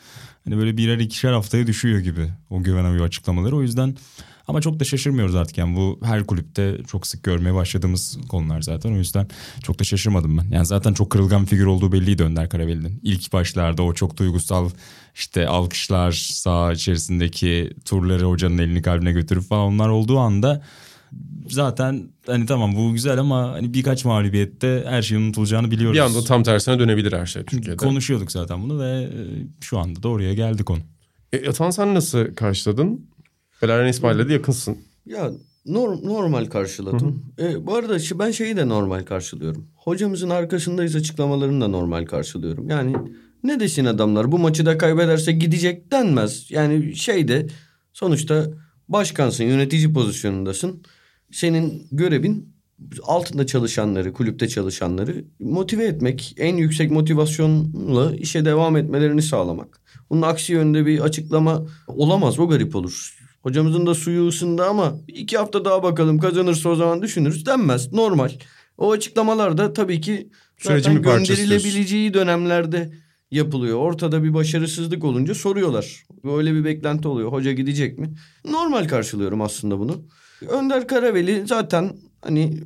[0.44, 3.56] hani böyle birer ikişer haftaya düşüyor gibi o güvenemiyor açıklamaları.
[3.56, 3.96] O yüzden
[4.48, 8.92] ama çok da şaşırmıyoruz artık yani bu her kulüpte çok sık görmeye başladığımız konular zaten.
[8.92, 9.28] O yüzden
[9.62, 10.50] çok da şaşırmadım ben.
[10.50, 13.00] Yani zaten çok kırılgan bir figür olduğu belliydi Önder Karaveli'nin.
[13.02, 14.70] İlk başlarda o çok duygusal
[15.14, 20.62] işte alkışlar sağ içerisindeki turları hocanın elini kalbine götürüp falan onlar olduğu anda
[21.50, 25.94] zaten hani tamam bu güzel ama hani birkaç mağlubiyette her şeyin unutulacağını biliyoruz.
[25.96, 27.76] Bir anda tam tersine dönebilir her şey Türkiye'de.
[27.76, 29.10] Konuşuyorduk zaten bunu ve e,
[29.60, 30.80] şu anda da oraya geldi konu.
[31.32, 33.06] E, Atan sen nasıl karşıladın?
[33.64, 34.78] Valerian İsmail'le de yakınsın.
[35.06, 35.30] Ya
[35.66, 37.22] nor- normal karşıladım.
[37.38, 39.66] E, bu arada ben şeyi de normal karşılıyorum.
[39.74, 42.68] Hocamızın arkasındayız açıklamalarını da normal karşılıyorum.
[42.68, 42.96] Yani
[43.44, 46.50] ne desin adamlar bu maçı da kaybederse gidecek denmez.
[46.50, 47.46] Yani şeyde
[47.92, 48.46] sonuçta
[48.88, 50.82] başkansın yönetici pozisyonundasın.
[51.32, 52.54] Senin görevin
[53.02, 59.80] altında çalışanları, kulüpte çalışanları motive etmek, en yüksek motivasyonla işe devam etmelerini sağlamak.
[60.10, 63.23] Bunun aksi yönde bir açıklama olamaz, o garip olur.
[63.44, 67.92] Hocamızın da suyu ısındı ama iki hafta daha bakalım kazanırsa o zaman düşünürüz denmez.
[67.92, 68.30] Normal.
[68.78, 72.92] O açıklamalar da tabii ki Sürecin zaten gönderilebileceği dönemlerde
[73.30, 73.78] yapılıyor.
[73.78, 76.04] Ortada bir başarısızlık olunca soruyorlar.
[76.24, 77.32] Böyle bir beklenti oluyor.
[77.32, 78.10] Hoca gidecek mi?
[78.44, 80.02] Normal karşılıyorum aslında bunu.
[80.48, 81.92] Önder Karaveli zaten
[82.22, 82.60] hani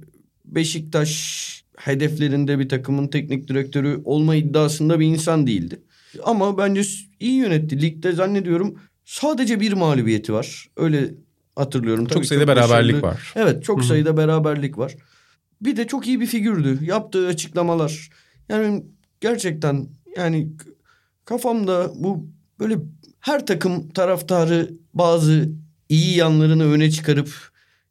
[0.45, 5.81] Beşiktaş hedeflerinde bir takımın teknik direktörü olma iddiasında bir insan değildi.
[6.24, 6.83] Ama bence
[7.20, 7.83] iyi yönetti.
[7.83, 10.68] Ligde zannediyorum sadece bir mağlubiyeti var.
[10.76, 11.14] Öyle
[11.56, 12.04] hatırlıyorum.
[12.04, 13.32] Çok Tabii sayıda beraberlik başarılı- var.
[13.36, 14.94] Evet çok sayıda beraberlik var.
[15.61, 16.78] Bir de çok iyi bir figürdü.
[16.84, 18.11] Yaptığı açıklamalar.
[18.48, 18.84] Yani
[19.20, 20.48] gerçekten yani
[21.24, 22.26] kafamda bu
[22.61, 22.78] böyle
[23.20, 25.50] her takım taraftarı bazı
[25.88, 27.30] iyi yanlarını öne çıkarıp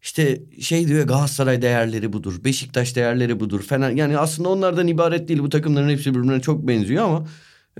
[0.01, 2.43] işte şey diyor Galatasaray değerleri budur.
[2.43, 3.61] Beşiktaş değerleri budur.
[3.61, 5.39] Fener yani aslında onlardan ibaret değil.
[5.39, 7.28] Bu takımların hepsi birbirine çok benziyor ama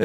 [0.00, 0.04] e,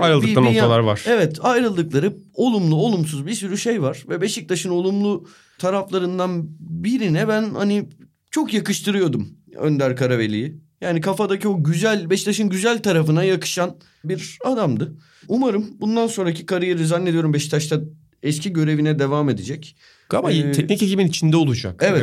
[0.00, 1.04] Ayrıldıkları bir- bir yan- noktalar var.
[1.06, 4.04] Evet ayrıldıkları olumlu olumsuz bir sürü şey var.
[4.08, 5.26] Ve Beşiktaş'ın olumlu
[5.58, 7.88] taraflarından birine ben hani
[8.30, 10.56] çok yakıştırıyordum Önder Karaveli'yi.
[10.80, 14.94] Yani kafadaki o güzel Beşiktaş'ın güzel tarafına yakışan bir adamdı.
[15.28, 17.80] Umarım bundan sonraki kariyeri zannediyorum Beşiktaş'ta
[18.22, 19.76] eski görevine devam edecek.
[20.10, 21.80] Ama Ee, teknik ekibin içinde olacak.
[21.86, 22.02] Evet.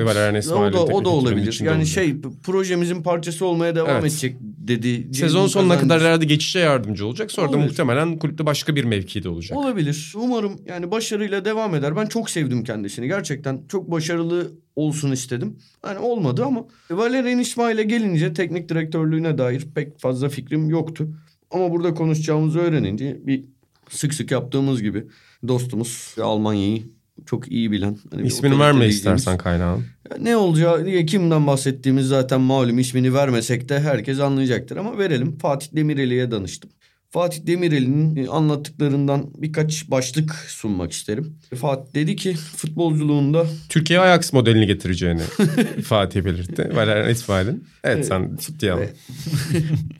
[0.51, 1.59] O da, o da olabilir.
[1.63, 1.87] Yani olacak.
[1.93, 4.03] şey projemizin parçası olmaya devam Evet.
[4.03, 4.35] edecek
[4.67, 5.13] dedi.
[5.13, 5.87] Sezon sonuna Kazancı.
[5.89, 7.31] kadar herhalde geçişe yardımcı olacak.
[7.31, 7.69] Sonra da Olabilir.
[7.69, 9.57] muhtemelen kulüpte başka bir mevkide olacak.
[9.57, 10.13] Olabilir.
[10.17, 11.95] Umarım yani başarıyla devam eder.
[11.95, 13.07] Ben çok sevdim kendisini.
[13.07, 15.57] Gerçekten çok başarılı olsun istedim.
[15.81, 21.07] Hani olmadı ama Valerian İsmail'e gelince teknik direktörlüğüne dair pek fazla fikrim yoktu.
[21.51, 23.43] Ama burada konuşacağımızı öğrenince bir
[23.89, 25.03] sık sık yaptığımız gibi
[25.47, 26.83] dostumuz Almanya'yı
[27.25, 27.97] çok iyi bilen.
[28.11, 29.83] hani İsmini verme istersen kaynağın.
[30.19, 35.37] Ne olacağı kimden bahsettiğimiz zaten malum ismini vermesek de herkes anlayacaktır ama verelim.
[35.37, 36.71] Fatih Demireli'ye danıştım.
[37.09, 41.37] Fatih Demireli'nin e, anlattıklarından birkaç başlık sunmak isterim.
[41.55, 45.21] Fatih dedi ki futbolculuğunda Türkiye Ajax modelini getireceğini
[45.83, 46.71] Fatih belirtti.
[46.73, 47.67] Valerian İsmail'in.
[47.83, 48.79] Evet sen ciddiye al.
[48.79, 48.95] Evet.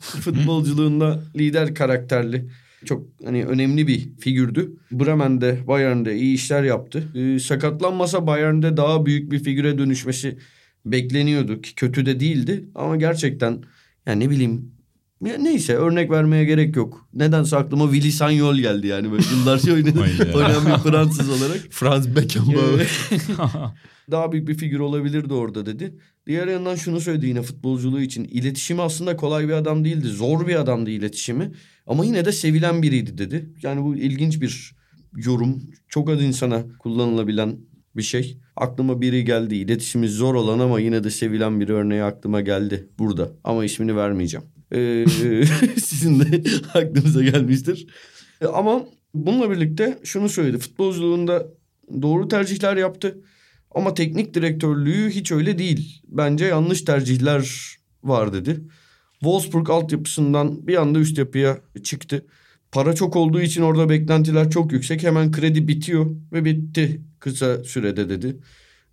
[0.00, 2.48] futbolculuğunda lider karakterli
[2.84, 4.76] çok hani önemli bir figürdü.
[4.92, 7.08] Bremen'de, Bayern'de iyi işler yaptı.
[7.14, 10.38] Ee, sakatlanmasa Bayern'de daha büyük bir figüre dönüşmesi
[10.84, 13.62] bekleniyordu ki kötü de değildi ama gerçekten
[14.06, 14.76] yani ne bileyim
[15.24, 17.08] ya neyse örnek vermeye gerek yok.
[17.14, 20.36] Nedense aklıma Willy Sagnol geldi yani böyle yıllarca Vay be.
[20.36, 21.60] oynayan bir Fransız olarak.
[21.70, 22.90] Franz Beckenbauer.
[24.10, 25.94] daha büyük bir figür olabilirdi orada dedi.
[26.26, 28.24] Diğer yandan şunu söyledi yine futbolculuğu için.
[28.24, 30.08] İletişimi aslında kolay bir adam değildi.
[30.08, 31.52] Zor bir adamdı iletişimi.
[31.86, 33.50] Ama yine de sevilen biriydi dedi.
[33.62, 34.76] Yani bu ilginç bir
[35.16, 35.62] yorum.
[35.88, 37.56] Çok az insana kullanılabilen
[37.96, 38.38] bir şey.
[38.56, 39.54] Aklıma biri geldi.
[39.56, 43.32] İletişimi zor olan ama yine de sevilen bir örneği aklıma geldi burada.
[43.44, 44.46] Ama ismini vermeyeceğim.
[44.72, 45.04] Ee,
[45.84, 46.42] sizin de
[46.74, 47.86] aklınıza gelmiştir.
[48.40, 48.84] E, Ama
[49.14, 50.58] bununla birlikte şunu söyledi.
[50.58, 51.46] Futbolculuğunda
[52.02, 53.18] doğru tercihler yaptı.
[53.70, 56.02] Ama teknik direktörlüğü hiç öyle değil.
[56.08, 58.60] Bence yanlış tercihler var dedi.
[59.20, 62.26] Wolfsburg altyapısından bir anda üst yapıya çıktı.
[62.72, 65.02] Para çok olduğu için orada beklentiler çok yüksek.
[65.02, 68.36] Hemen kredi bitiyor ve bitti kısa sürede dedi.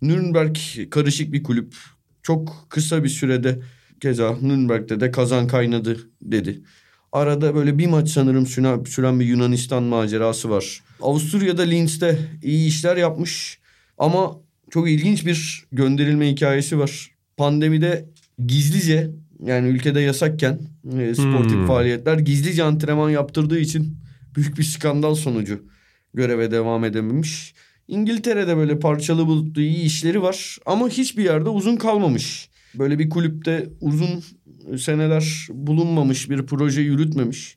[0.02, 0.56] Nürnberg
[0.90, 1.74] karışık bir kulüp.
[2.22, 3.60] Çok kısa bir sürede
[4.00, 6.62] keza Nürnberg'de de kazan kaynadı dedi.
[7.12, 8.46] Arada böyle bir maç sanırım
[8.86, 10.82] süren, bir Yunanistan macerası var.
[11.00, 13.58] Avusturya'da Linz'de iyi işler yapmış
[13.98, 17.10] ama çok ilginç bir gönderilme hikayesi var.
[17.36, 18.08] Pandemide
[18.46, 19.10] gizlice
[19.44, 20.60] yani ülkede yasakken
[20.98, 21.66] e, sportif Hmm.
[21.66, 23.96] faaliyetler gizlice antrenman yaptırdığı için
[24.36, 25.64] büyük bir skandal sonucu
[26.14, 27.54] göreve devam edememiş.
[27.88, 32.48] İngiltere'de böyle parçalı bulutlu iyi işleri var ama hiçbir yerde uzun kalmamış.
[32.74, 34.24] Böyle bir kulüpte uzun
[34.78, 37.56] seneler bulunmamış, bir proje yürütmemiş.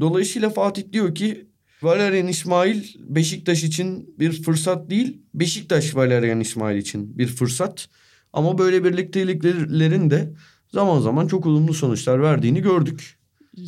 [0.00, 1.46] Dolayısıyla Fatih diyor ki
[1.82, 7.88] Valerian İsmail Beşiktaş için bir fırsat değil, Beşiktaş Valerian İsmail için bir fırsat.
[8.32, 10.32] Ama böyle birlikteliklerin de
[10.72, 13.18] zaman zaman çok olumlu sonuçlar verdiğini gördük.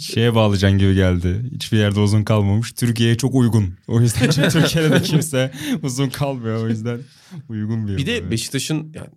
[0.01, 1.51] Şeye bağlayacaksın gibi geldi.
[1.55, 2.73] Hiçbir yerde uzun kalmamış.
[2.73, 3.75] Türkiye'ye çok uygun.
[3.89, 5.53] O yüzden çünkü Türkiye'de de kimse
[5.83, 6.65] uzun kalmıyor.
[6.65, 7.01] O yüzden
[7.49, 8.31] uygun bir Bir de.
[8.31, 9.09] Beşiktaş'ın yani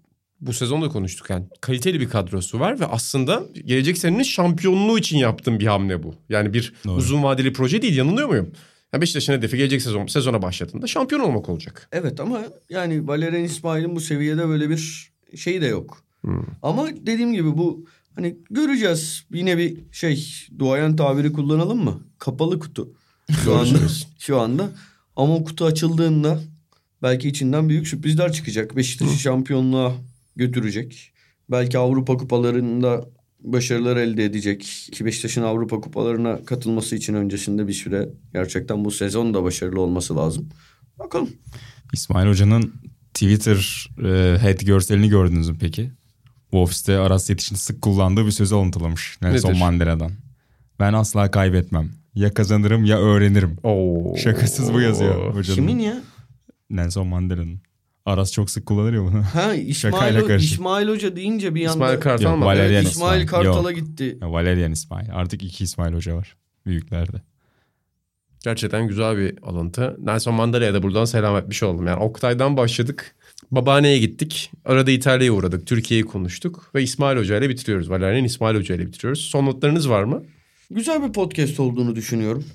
[0.41, 5.17] bu sezon da konuştuk yani kaliteli bir kadrosu var ve aslında gelecek senenin şampiyonluğu için
[5.17, 6.15] yaptığım bir hamle bu.
[6.29, 6.95] Yani bir Doğru.
[6.95, 8.51] uzun vadeli proje değil yanılıyor muyum?
[8.93, 11.89] Yani Beşiktaş'ın hedefi gelecek sezon sezona başladığında şampiyon olmak olacak.
[11.91, 16.06] Evet ama yani Valerian İsmail'in bu seviyede böyle bir şeyi de yok.
[16.61, 19.23] Ama dediğim gibi bu hani göreceğiz.
[19.33, 22.01] Yine bir şey duayen tabiri kullanalım mı?
[22.17, 22.93] Kapalı kutu.
[23.43, 23.79] Şu anda,
[24.19, 24.69] şu anda.
[25.15, 26.39] Ama o kutu açıldığında
[27.03, 28.75] belki içinden büyük sürprizler çıkacak.
[28.75, 29.93] Beşiktaş'ı şampiyonluğa
[30.35, 31.11] götürecek.
[31.51, 33.09] Belki Avrupa kupalarında
[33.39, 34.61] başarılar elde edecek.
[34.91, 40.15] Ki Beşiktaş'ın Avrupa kupalarına katılması için öncesinde bir süre gerçekten bu sezon da başarılı olması
[40.15, 40.49] lazım.
[40.99, 41.29] Bakalım.
[41.93, 42.73] İsmail Hoca'nın
[43.13, 45.91] Twitter e, head görselini gördünüz mü peki?
[46.51, 49.57] Bu ofiste Aras Yetiş'in sık kullandığı bir sözü alıntılamış Nelson?
[49.57, 50.11] Mandela'dan.
[50.79, 51.89] Ben asla kaybetmem.
[52.15, 53.57] Ya kazanırım ya öğrenirim.
[53.63, 54.15] Oo.
[54.17, 55.55] Şakasız bu yazıyor hocanın.
[55.55, 56.01] Kimin ya?
[56.69, 57.61] Nelson Mandela'nın.
[58.05, 59.23] Aras çok sık kullanır ya bunu.
[59.23, 60.39] Ha İsmail.
[60.39, 62.45] İsmail Hoca deyince bir anda İsmail Kartal mı?
[62.45, 63.45] Valerian Evet, İsmail, İsmail.
[63.45, 64.17] Kartal'a gitti.
[64.21, 65.07] Ya Valerian İsmail.
[65.13, 66.35] Artık iki İsmail Hoca var.
[66.65, 67.21] Büyüklerde.
[68.43, 69.97] Gerçekten güzel bir alıntı.
[69.99, 71.87] Nelson Mandela'ya da buradan selam etmiş oldum.
[71.87, 73.15] Yani Oktay'dan başladık.
[73.51, 74.51] Babaanneye gittik.
[74.65, 75.67] Arada İtalya'ya uğradık.
[75.67, 76.71] Türkiye'yi konuştuk.
[76.75, 77.89] Ve İsmail Hoca ile bitiriyoruz.
[77.89, 79.21] Valerian İsmail Hoca ile bitiriyoruz.
[79.21, 80.23] Son notlarınız var mı?
[80.71, 82.45] Güzel bir podcast olduğunu düşünüyorum.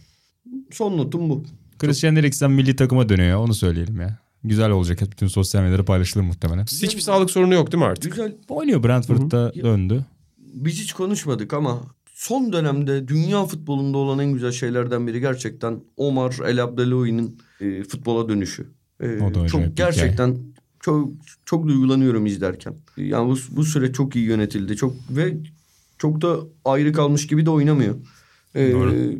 [0.70, 1.44] Son notum bu.
[1.78, 4.18] Christian Eriksen milli takıma dönüyor onu söyleyelim ya.
[4.44, 5.00] Güzel olacak.
[5.10, 6.64] Bütün sosyal medyada paylaşılır muhtemelen.
[6.64, 8.12] Hiçbir sağlık sorunu yok değil mi artık?
[8.12, 8.36] Güzel.
[8.48, 10.04] Oynuyor Brentford'da döndü.
[10.38, 11.80] Biz hiç konuşmadık ama
[12.14, 18.28] son dönemde dünya futbolunda olan en güzel şeylerden biri gerçekten Omar El Abdeloui'nin e, futbola
[18.28, 18.66] dönüşü.
[19.00, 20.38] E, O da çok gerçekten
[20.82, 21.08] çok
[21.44, 22.74] çok duygulanıyorum izlerken.
[22.96, 24.76] Yani bu, bu süre çok iyi yönetildi.
[24.76, 25.36] Çok ve
[25.98, 27.94] çok da ayrı kalmış gibi de oynamıyor.
[28.54, 28.74] E,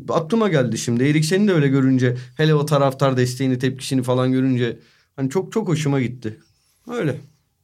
[0.09, 1.05] aklıma geldi şimdi.
[1.05, 4.79] Eriksen'i de öyle görünce hele o taraftar desteğini, tepkisini falan görünce
[5.17, 6.39] hani çok çok hoşuma gitti.
[6.91, 7.17] Öyle.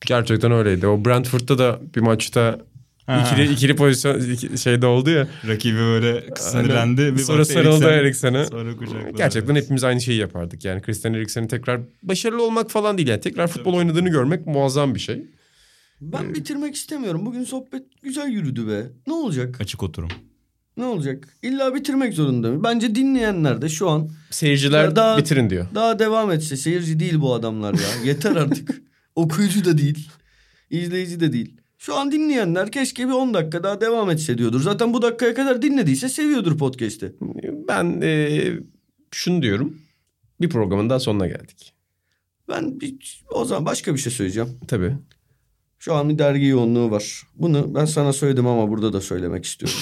[0.07, 0.87] Gerçekten öyleydi.
[0.87, 2.61] O Brentford'da da bir maçta
[3.09, 3.25] Ha.
[3.33, 5.29] ikili, ikili pozisyon iki- şeyde oldu ya.
[5.49, 7.15] Rakibi böyle sinirlendi.
[7.15, 7.93] Bir Sonra sarıldı Eriksen-
[8.35, 8.45] Eriksen'e.
[8.47, 9.17] Sonra kucakladı.
[9.17, 10.65] Gerçekten hepimiz aynı şeyi yapardık.
[10.65, 13.09] Yani Christian Eriksen'in tekrar başarılı olmak falan değil.
[13.09, 15.23] Yani tekrar futbol oynadığını görmek muazzam bir şey.
[16.01, 17.27] Ben bitirmek istemiyorum.
[17.27, 18.87] Bugün sohbet güzel yürüdü be.
[19.07, 19.61] Ne olacak?
[19.61, 20.09] Açık oturum.
[20.77, 21.29] Ne olacak?
[21.43, 22.65] İlla bitirmek zorunda mı?
[22.65, 25.67] Bence dinleyenler de şu an Seyirciler daha- bitirin diyor.
[25.75, 26.57] daha devam etse.
[26.57, 28.05] Seyirci değil bu adamlar ya.
[28.05, 28.83] Yeter artık.
[29.15, 30.09] Okuyucu da değil.
[30.71, 31.57] izleyici de değil.
[31.79, 34.61] Şu an dinleyenler keşke bir 10 dakika daha devam etse diyordur.
[34.61, 37.15] Zaten bu dakikaya kadar dinlediyse seviyordur podcast'i.
[37.69, 38.43] Ben e,
[39.11, 39.79] şunu diyorum.
[40.41, 41.73] Bir programın daha sonuna geldik.
[42.49, 44.49] Ben bir, o zaman başka bir şey söyleyeceğim.
[44.69, 44.97] Tabii.
[45.79, 47.23] Şu an bir dergi yoğunluğu var.
[47.37, 49.79] Bunu ben sana söyledim ama burada da söylemek istiyorum.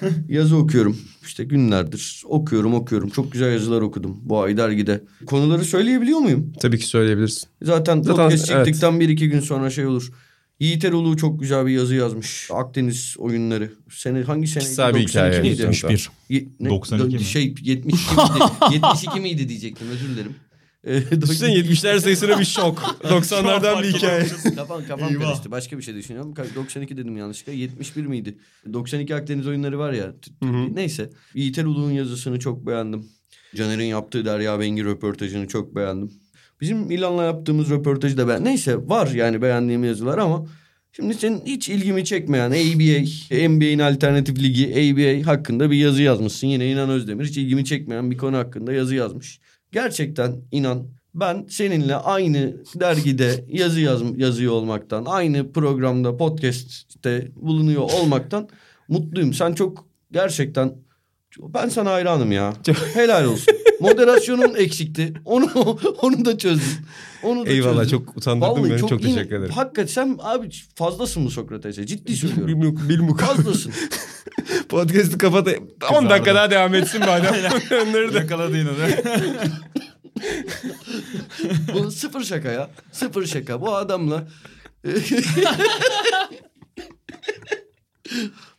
[0.28, 0.98] Yazı okuyorum.
[1.22, 3.08] İşte günlerdir okuyorum okuyorum.
[3.10, 5.04] Çok güzel yazılar okudum bu ay dergide.
[5.26, 6.52] Konuları söyleyebiliyor muyum?
[6.60, 7.48] Tabii ki söyleyebilirsin.
[7.62, 9.00] Zaten, Zaten, podcast evet.
[9.00, 10.12] bir iki gün sonra şey olur.
[10.60, 12.48] Yiğit Erol'u çok güzel bir yazı yazmış.
[12.52, 13.72] Akdeniz oyunları.
[13.90, 14.64] Sene hangi sene?
[14.64, 15.40] Kısa bir hikaye.
[15.40, 15.62] miydi?
[15.62, 16.10] 71.
[16.28, 16.70] Ye- ne?
[16.70, 17.24] 92 mi?
[17.24, 18.44] Şey 72 miydi?
[18.72, 20.34] 72 miydi diyecektim özür dilerim.
[20.84, 22.78] Ee, Düşünsene 70'ler sayısına bir şok.
[23.04, 24.26] 90'lardan bir hikaye.
[24.56, 25.50] Kafam, kafam karıştı.
[25.50, 26.32] Başka bir şey düşünüyorum.
[26.34, 27.52] Ka- 92 dedim yanlışlıkla.
[27.52, 28.38] 71 miydi?
[28.72, 30.14] 92 Akdeniz oyunları var ya.
[30.74, 31.10] Neyse.
[31.34, 33.06] Yiğit Erol'un yazısını çok beğendim.
[33.56, 36.12] Caner'in yaptığı Derya Bengi röportajını çok beğendim.
[36.60, 38.44] Bizim İlan'la yaptığımız röportajı da ben...
[38.44, 40.46] Neyse var yani beğendiğim yazılar ama...
[40.92, 46.46] Şimdi senin hiç ilgimi çekmeyen ABA, NBA'in alternatif ligi ABA hakkında bir yazı yazmışsın.
[46.46, 49.40] Yine İnan Özdemir hiç ilgimi çekmeyen bir konu hakkında yazı yazmış.
[49.72, 58.48] Gerçekten inan ben seninle aynı dergide yazı yaz, yazıyor olmaktan, aynı programda podcast'te bulunuyor olmaktan
[58.88, 59.32] mutluyum.
[59.32, 60.72] Sen çok gerçekten
[61.38, 62.52] ben sana hayranım ya.
[62.94, 63.54] Helal olsun.
[63.80, 65.14] Moderasyonun eksikti.
[65.24, 65.50] Onu
[66.02, 66.66] onu da çözdün.
[67.22, 67.98] Onu da Eyvallah çözdün.
[67.98, 68.78] çok utandırdın beni.
[68.78, 69.52] Çok, yine- teşekkür ederim.
[69.54, 71.86] Hakikaten sen abi fazlasın bu Sokrates'e.
[71.86, 72.48] Ciddi söylüyorum.
[72.48, 73.20] Bilmuk, bilmuk.
[73.20, 73.72] Fazlasın.
[74.68, 75.48] Podcast'ı kapat.
[75.92, 77.34] 10 dakika daha devam etsin madem.
[77.88, 78.18] Onları da.
[78.18, 79.02] Yakaladı yine de.
[81.74, 82.70] Bu sıfır şaka ya.
[82.92, 83.60] Sıfır şaka.
[83.60, 84.28] Bu adamla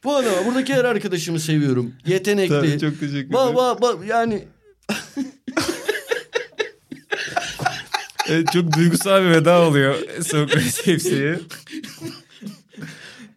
[0.04, 1.93] Bu adama buradaki her arkadaşımı seviyorum.
[2.06, 2.49] Yetenekli.
[2.49, 3.56] Tabii, çok teşekkür Ba, ederim.
[3.56, 4.43] ba, ba, yani
[8.30, 11.39] Evet, çok duygusal bir veda oluyor Sokrates hepsiye.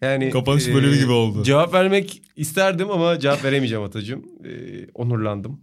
[0.03, 1.43] Yani Kapanış e, bölümü gibi oldu.
[1.45, 4.25] Cevap vermek isterdim ama cevap veremeyeceğim Atacığım.
[4.45, 4.51] E,
[4.95, 5.61] onurlandım.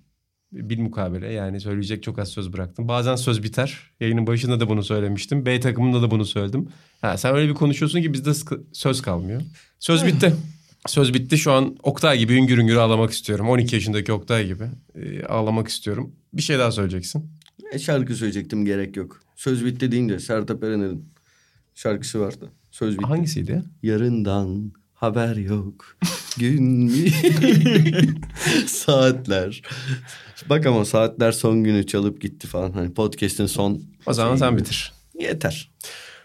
[0.52, 2.88] Bil mukabele yani söyleyecek çok az söz bıraktım.
[2.88, 3.78] Bazen söz biter.
[4.00, 5.46] Yayının başında da bunu söylemiştim.
[5.46, 6.68] B takımında da bunu söyledim.
[7.02, 9.42] Ha, sen öyle bir konuşuyorsun ki bizde sıkı- söz kalmıyor.
[9.80, 10.36] Söz bitti.
[10.88, 11.38] Söz bitti.
[11.38, 13.50] Şu an Oktay gibi hüngür hüngür ağlamak istiyorum.
[13.50, 14.64] 12 yaşındaki Oktay gibi
[14.96, 16.16] e, ağlamak istiyorum.
[16.34, 17.30] Bir şey daha söyleyeceksin.
[17.74, 19.22] e, şarkı söyleyecektim gerek yok.
[19.36, 21.06] Söz bitti deyince Sertab Erener'in
[21.76, 22.50] şarkısı vardı.
[22.72, 23.06] Söz bitti.
[23.06, 23.64] Hangisiydi?
[23.84, 24.72] Yarından
[25.02, 25.98] haber yok.
[26.38, 26.88] Gün
[28.68, 29.62] saatler.
[30.50, 32.72] Bak ama saatler son günü çalıp gitti falan.
[32.72, 34.94] Hani podcast'in son O zaman sen bitir.
[35.20, 35.72] Yeter.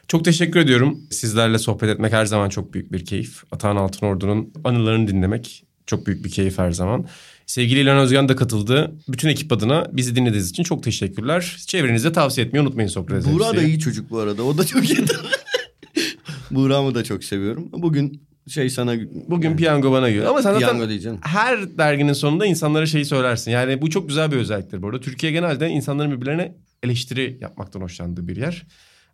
[0.08, 1.00] Çok teşekkür ediyorum.
[1.10, 3.42] Sizlerle sohbet etmek her zaman çok büyük bir keyif.
[3.52, 7.06] Atahan Altınordu'nun anılarını dinlemek çok büyük bir keyif her zaman.
[7.46, 8.92] Sevgili İlhan Özgen de katıldı.
[9.08, 11.56] Bütün ekip adına bizi dinlediğiniz için çok teşekkürler.
[11.66, 13.32] Çevrenize tavsiye etmeyi unutmayın Sokrates.
[13.32, 14.42] Buğra da iyi çocuk bu arada.
[14.42, 14.98] O da çok iyi.
[16.50, 17.68] Buğra'mı da çok seviyorum.
[17.72, 18.94] Bugün şey sana...
[19.28, 20.28] Bugün piyango bana göre.
[20.28, 21.18] Ama sen zaten diyeceğim.
[21.22, 23.50] her derginin sonunda insanlara şeyi söylersin.
[23.50, 25.00] Yani bu çok güzel bir özelliktir bu arada.
[25.00, 28.66] Türkiye genelde insanların birbirlerine eleştiri yapmaktan hoşlandığı bir yer.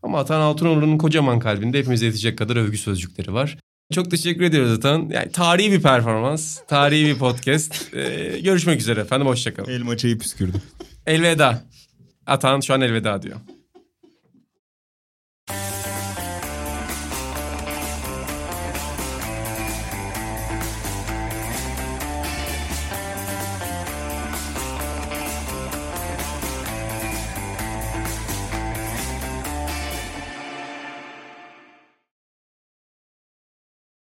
[0.02, 3.58] Ama Atan Altınordu'nun kocaman kalbinde hepimize yetecek kadar övgü sözcükleri var.
[3.92, 5.10] Çok teşekkür ediyoruz Atan.
[5.12, 7.94] Yani tarihi bir performans, tarihi bir podcast.
[7.94, 9.70] Ee, görüşmek üzere efendim, hoşçakalın.
[9.70, 10.56] Elma çayı püskürdü.
[11.06, 11.64] Elveda.
[12.26, 13.36] Atan şu an elveda diyor.